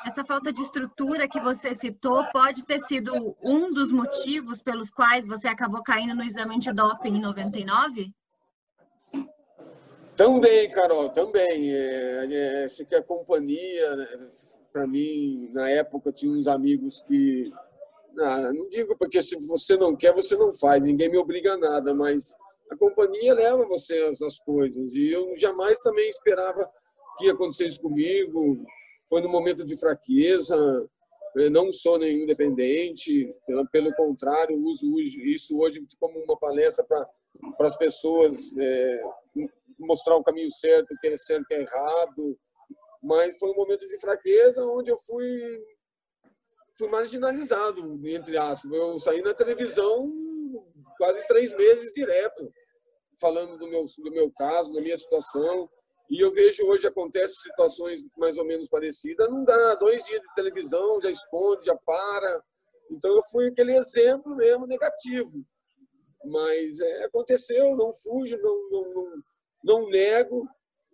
Essa 0.06 0.26
falta 0.26 0.52
de 0.52 0.62
estrutura 0.62 1.28
que 1.28 1.40
você 1.40 1.76
citou 1.76 2.26
pode 2.32 2.66
ter 2.66 2.80
sido 2.80 3.36
um 3.44 3.72
dos 3.72 3.92
motivos 3.92 4.62
pelos 4.62 4.90
quais 4.90 5.28
você 5.28 5.48
acabou 5.48 5.84
caindo 5.84 6.16
no 6.16 6.24
exame 6.24 6.58
de 6.58 6.74
doping 6.74 7.18
em 7.18 7.22
99? 7.22 8.12
Também, 10.16 10.70
Carol, 10.72 11.10
também. 11.10 11.72
É, 11.72 12.26
é, 12.26 12.64
essa 12.64 12.84
que 12.84 12.96
é 12.96 12.98
a 12.98 13.04
companhia, 13.04 13.96
né? 13.96 14.08
para 14.74 14.88
mim, 14.88 15.50
na 15.54 15.70
época, 15.70 16.12
tinha 16.12 16.32
uns 16.32 16.48
amigos 16.48 17.02
que. 17.08 17.52
Não 18.16 18.68
digo 18.68 18.98
porque 18.98 19.22
se 19.22 19.36
você 19.48 19.78
não 19.78 19.96
quer, 19.96 20.14
você 20.14 20.36
não 20.36 20.54
faz, 20.54 20.82
ninguém 20.82 21.10
me 21.10 21.18
obriga 21.18 21.54
a 21.54 21.58
nada, 21.58 21.94
mas 21.94 22.36
a 22.70 22.76
companhia 22.76 23.34
leva 23.34 23.66
você 23.66 23.96
às 24.00 24.38
coisas. 24.40 24.94
E 24.94 25.12
eu 25.12 25.34
jamais 25.38 25.80
também 25.80 26.10
esperava 26.10 26.70
que 27.18 27.26
ia 27.26 27.34
acontecer 27.34 27.68
isso 27.68 27.82
comigo 27.82 28.66
foi 29.08 29.22
no 29.22 29.30
momento 29.30 29.66
de 29.66 29.78
fraqueza, 29.78 30.56
eu 31.36 31.50
não 31.50 31.72
sou 31.72 31.98
nenhum 31.98 32.24
independente, 32.24 33.34
pelo 33.72 33.94
contrário, 33.96 34.62
uso 34.62 35.00
isso 35.00 35.58
hoje 35.58 35.86
como 36.00 36.20
uma 36.20 36.38
palestra 36.38 36.84
para 36.86 37.08
as 37.60 37.78
pessoas 37.78 38.38
é, 38.58 39.04
mostrar 39.80 40.16
o 40.16 40.24
caminho 40.24 40.52
certo, 40.52 40.94
o 40.94 40.98
que 41.00 41.08
é 41.08 41.18
certo, 41.18 41.44
o 41.44 41.48
que 41.48 41.54
é 41.54 41.62
errado. 41.62 42.38
Mas 43.02 43.38
foi 43.38 43.50
um 43.50 43.56
momento 43.56 43.88
de 43.88 43.98
fraqueza 43.98 44.66
onde 44.66 44.92
eu 44.92 44.98
fui, 44.98 45.64
fui 46.78 46.90
marginalizado, 46.90 48.00
entre 48.08 48.38
aspas. 48.38 48.72
Eu 48.72 49.00
saí 49.00 49.22
na 49.22 49.34
televisão 49.34 50.12
quase 50.98 51.26
três 51.28 51.56
meses 51.56 51.94
direto, 51.94 52.52
falando 53.20 53.58
do 53.58 53.68
meu, 53.68 53.86
do 53.86 54.12
meu 54.12 54.32
caso, 54.32 54.74
da 54.74 54.82
minha 54.82 54.98
situação. 54.98 55.70
E 56.12 56.20
eu 56.20 56.30
vejo 56.30 56.68
hoje 56.68 56.86
acontece 56.86 57.36
situações 57.36 58.02
mais 58.18 58.38
ou 58.38 58.44
menos 58.44 58.68
parecidas, 58.68 59.30
não 59.30 59.46
dá 59.46 59.76
dois 59.76 60.04
dias 60.04 60.20
de 60.20 60.36
televisão, 60.36 61.00
já 61.00 61.10
esconde, 61.10 61.64
já 61.64 61.76
para. 61.86 62.44
Então 62.92 63.16
eu 63.16 63.24
fui 63.32 63.48
aquele 63.48 63.78
exemplo 63.78 64.36
mesmo 64.36 64.68
negativo. 64.68 65.42
Mas 66.26 66.82
é, 66.82 67.06
aconteceu, 67.06 67.78
não 67.78 67.94
fujo, 67.94 68.38
não, 68.40 68.70
não, 68.70 68.94
não, 68.94 69.24
não 69.64 69.90
nego, 69.90 70.46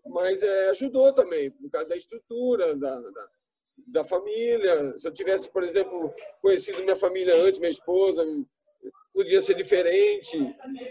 mas 0.05 0.43
é, 0.43 0.69
ajudou 0.69 1.11
também, 1.11 1.49
por 1.49 1.71
causa 1.71 1.87
da 1.87 1.97
estrutura, 1.97 2.75
da, 2.75 3.01
da, 3.01 3.27
da, 3.87 4.03
família. 4.03 4.95
Se 4.99 5.07
eu 5.07 5.11
tivesse, 5.11 5.51
por 5.51 5.63
exemplo, 5.63 6.13
conhecido 6.39 6.83
minha 6.83 6.95
família 6.95 7.35
antes, 7.37 7.57
minha 7.57 7.71
esposa, 7.71 8.23
podia 9.11 9.41
ser 9.41 9.55
diferente. 9.55 10.37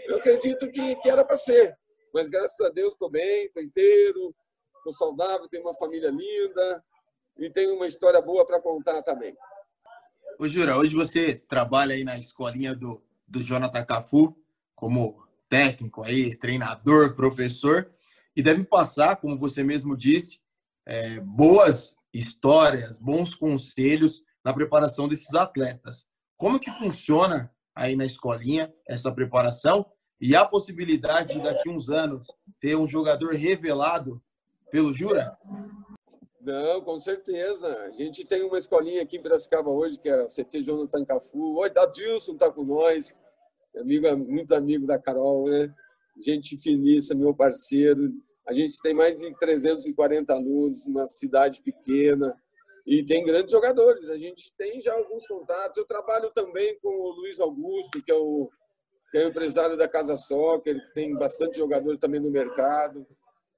Eu 0.05 0.17
acredito 0.17 0.69
que, 0.69 0.95
que 0.97 1.09
era 1.09 1.23
para 1.23 1.37
ser. 1.37 1.77
Mas 2.17 2.27
graças 2.27 2.59
a 2.61 2.69
Deus 2.69 2.93
estou 2.93 3.11
bem, 3.11 3.45
estou 3.45 3.61
inteiro, 3.61 4.35
estou 4.77 4.91
saudável, 4.91 5.47
tenho 5.47 5.61
uma 5.61 5.75
família 5.75 6.09
linda 6.09 6.83
e 7.37 7.47
tenho 7.47 7.75
uma 7.75 7.85
história 7.85 8.19
boa 8.19 8.43
para 8.43 8.59
contar 8.59 9.03
também. 9.03 9.37
Ô 10.39 10.47
Jura, 10.47 10.75
hoje 10.75 10.95
você 10.95 11.35
trabalha 11.35 11.93
aí 11.93 12.03
na 12.03 12.17
escolinha 12.17 12.73
do, 12.73 13.03
do 13.27 13.43
Jonathan 13.43 13.85
Cafu 13.85 14.35
como 14.73 15.23
técnico 15.47 16.01
aí, 16.01 16.35
treinador, 16.35 17.15
professor, 17.15 17.87
e 18.35 18.41
deve 18.41 18.63
passar, 18.63 19.17
como 19.17 19.37
você 19.37 19.63
mesmo 19.63 19.95
disse, 19.95 20.39
é, 20.87 21.19
boas 21.19 21.97
histórias, 22.11 22.97
bons 22.97 23.35
conselhos 23.35 24.23
na 24.43 24.51
preparação 24.51 25.07
desses 25.07 25.35
atletas. 25.35 26.07
Como 26.35 26.59
que 26.59 26.71
funciona 26.79 27.53
aí 27.75 27.95
na 27.95 28.05
escolinha 28.05 28.73
essa 28.87 29.11
preparação 29.11 29.85
e 30.19 30.35
há 30.35 30.45
possibilidade 30.45 31.35
de 31.35 31.41
daqui 31.41 31.69
uns 31.69 31.89
anos 31.89 32.27
ter 32.59 32.75
um 32.75 32.87
jogador 32.87 33.33
revelado 33.33 34.21
pelo 34.71 34.93
Jura? 34.93 35.37
Não, 36.41 36.81
com 36.81 36.99
certeza. 36.99 37.77
A 37.83 37.91
gente 37.91 38.25
tem 38.25 38.41
uma 38.43 38.57
escolinha 38.57 39.01
aqui 39.01 39.17
em 39.17 39.21
Piracicaba 39.21 39.69
hoje, 39.69 39.99
que 39.99 40.09
é 40.09 40.21
a 40.21 40.27
CT 40.27 40.61
Jonathan 40.61 41.03
Cafu. 41.03 41.57
Oi, 41.57 41.71
Adilson 41.75 42.33
está 42.33 42.49
com 42.49 42.63
nós, 42.63 43.15
amigo, 43.75 44.15
muito 44.17 44.55
amigo 44.55 44.87
da 44.87 44.97
Carol, 44.97 45.45
né? 45.49 45.73
Gente 46.19 46.57
finíssima, 46.57 47.19
meu 47.19 47.35
parceiro. 47.35 48.13
A 48.47 48.53
gente 48.53 48.81
tem 48.81 48.93
mais 48.93 49.19
de 49.19 49.37
340 49.37 50.33
alunos, 50.33 50.85
uma 50.85 51.05
cidade 51.05 51.61
pequena, 51.61 52.33
e 52.85 53.03
tem 53.03 53.25
grandes 53.25 53.51
jogadores. 53.51 54.07
A 54.07 54.17
gente 54.17 54.53
tem 54.57 54.79
já 54.79 54.93
alguns 54.93 55.27
contatos. 55.27 55.77
Eu 55.77 55.85
trabalho 55.85 56.31
também 56.31 56.79
com 56.81 56.87
o 56.87 57.11
Luiz 57.11 57.41
Augusto, 57.41 58.01
que 58.01 58.09
é 58.09 58.15
o 58.15 58.49
que 59.11 59.17
é 59.17 59.25
o 59.25 59.29
empresário 59.29 59.77
da 59.77 59.87
Casa 59.87 60.17
Soccer, 60.17 60.75
que 60.75 60.93
tem 60.93 61.15
bastante 61.15 61.57
jogador 61.57 61.97
também 61.97 62.19
no 62.19 62.29
mercado. 62.29 63.05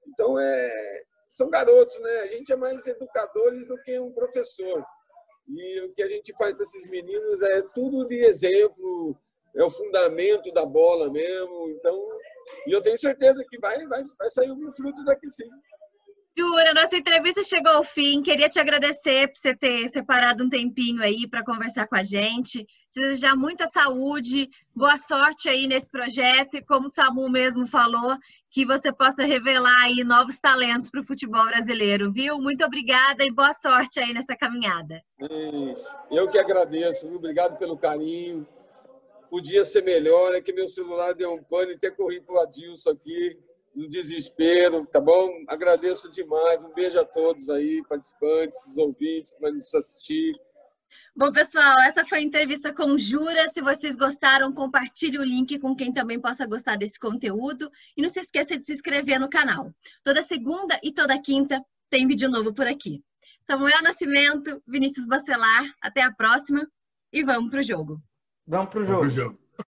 Então, 0.06 0.38
é, 0.38 1.02
são 1.28 1.48
garotos, 1.50 1.98
né? 2.00 2.20
A 2.20 2.26
gente 2.26 2.52
é 2.52 2.56
mais 2.56 2.86
educadores 2.86 3.66
do 3.66 3.80
que 3.82 3.98
um 3.98 4.12
professor. 4.12 4.84
E 5.48 5.80
o 5.80 5.92
que 5.92 6.02
a 6.02 6.08
gente 6.08 6.32
faz 6.36 6.52
para 6.52 6.62
esses 6.62 6.88
meninos 6.88 7.42
é 7.42 7.62
tudo 7.74 8.06
de 8.06 8.16
exemplo, 8.16 9.16
é 9.54 9.64
o 9.64 9.70
fundamento 9.70 10.52
da 10.52 10.64
bola 10.64 11.10
mesmo. 11.10 11.68
Então, 11.70 12.00
e 12.66 12.72
eu 12.72 12.82
tenho 12.82 12.96
certeza 12.96 13.44
que 13.48 13.58
vai, 13.58 13.86
vai, 13.86 14.00
vai 14.18 14.30
sair 14.30 14.50
um 14.50 14.72
fruto 14.72 15.04
daqui 15.04 15.28
sim. 15.28 15.48
Jura, 16.38 16.72
nossa 16.72 16.96
entrevista 16.96 17.42
chegou 17.42 17.72
ao 17.72 17.84
fim. 17.84 18.22
Queria 18.22 18.48
te 18.48 18.60
agradecer 18.60 19.28
por 19.28 19.36
você 19.36 19.54
ter 19.54 19.88
separado 19.88 20.44
um 20.44 20.48
tempinho 20.48 21.02
aí 21.02 21.28
para 21.28 21.44
conversar 21.44 21.86
com 21.88 21.96
a 21.96 22.02
gente. 22.02 22.64
Te 22.90 23.00
desejar 23.00 23.36
muita 23.36 23.66
saúde, 23.66 24.48
boa 24.74 24.96
sorte 24.96 25.48
aí 25.48 25.66
nesse 25.66 25.90
projeto 25.90 26.54
e, 26.54 26.64
como 26.64 26.86
o 26.86 26.90
Samu 26.90 27.28
mesmo 27.28 27.66
falou, 27.66 28.16
que 28.50 28.64
você 28.64 28.92
possa 28.92 29.24
revelar 29.24 29.82
aí 29.82 30.04
novos 30.04 30.38
talentos 30.38 30.90
para 30.90 31.00
o 31.00 31.06
futebol 31.06 31.44
brasileiro, 31.46 32.12
viu? 32.12 32.38
Muito 32.38 32.64
obrigada 32.64 33.24
e 33.24 33.32
boa 33.32 33.52
sorte 33.52 34.00
aí 34.00 34.12
nessa 34.12 34.36
caminhada. 34.36 35.02
Eu 36.10 36.28
que 36.28 36.38
agradeço, 36.38 37.08
viu? 37.08 37.16
Obrigado 37.16 37.58
pelo 37.58 37.76
carinho. 37.76 38.46
Podia 39.28 39.64
ser 39.64 39.82
melhor, 39.82 40.34
é 40.34 40.40
que 40.40 40.52
meu 40.52 40.66
celular 40.66 41.12
deu 41.12 41.32
um 41.34 41.42
pano 41.42 41.72
e 41.72 41.78
ter 41.78 41.94
corrido 41.94 42.24
para 42.24 42.36
o 42.36 42.40
Adilson 42.40 42.90
aqui 42.90 43.38
no 43.74 43.88
desespero, 43.88 44.86
tá 44.86 45.00
bom? 45.00 45.44
Agradeço 45.48 46.10
demais. 46.10 46.64
Um 46.64 46.72
beijo 46.72 46.98
a 46.98 47.04
todos 47.04 47.48
aí, 47.50 47.82
participantes, 47.88 48.66
os 48.66 48.76
ouvintes 48.76 49.32
que 49.32 49.40
vão 49.40 49.52
nos 49.52 49.74
assistir. 49.74 50.34
Bom, 51.14 51.30
pessoal, 51.30 51.78
essa 51.80 52.04
foi 52.04 52.18
a 52.18 52.22
entrevista 52.22 52.72
com 52.72 52.98
Jura. 52.98 53.48
Se 53.48 53.60
vocês 53.60 53.96
gostaram, 53.96 54.52
compartilhe 54.52 55.18
o 55.18 55.24
link 55.24 55.58
com 55.58 55.74
quem 55.74 55.92
também 55.92 56.20
possa 56.20 56.46
gostar 56.46 56.76
desse 56.76 56.98
conteúdo. 56.98 57.70
E 57.96 58.02
não 58.02 58.08
se 58.08 58.20
esqueça 58.20 58.58
de 58.58 58.64
se 58.64 58.72
inscrever 58.72 59.20
no 59.20 59.28
canal. 59.28 59.72
Toda 60.02 60.22
segunda 60.22 60.78
e 60.82 60.92
toda 60.92 61.20
quinta 61.20 61.64
tem 61.88 62.06
vídeo 62.06 62.28
novo 62.28 62.52
por 62.52 62.66
aqui. 62.66 63.02
Samuel 63.42 63.82
Nascimento, 63.82 64.62
Vinícius 64.66 65.06
Bacelar. 65.06 65.64
Até 65.80 66.02
a 66.02 66.12
próxima 66.12 66.66
e 67.12 67.22
vamos 67.22 67.50
pro 67.50 67.62
jogo. 67.62 68.00
Vamos 68.46 68.70
pro 68.70 68.84
jogo. 68.84 69.00
Vamos 69.00 69.14
pro 69.14 69.22
jogo. 69.22 69.38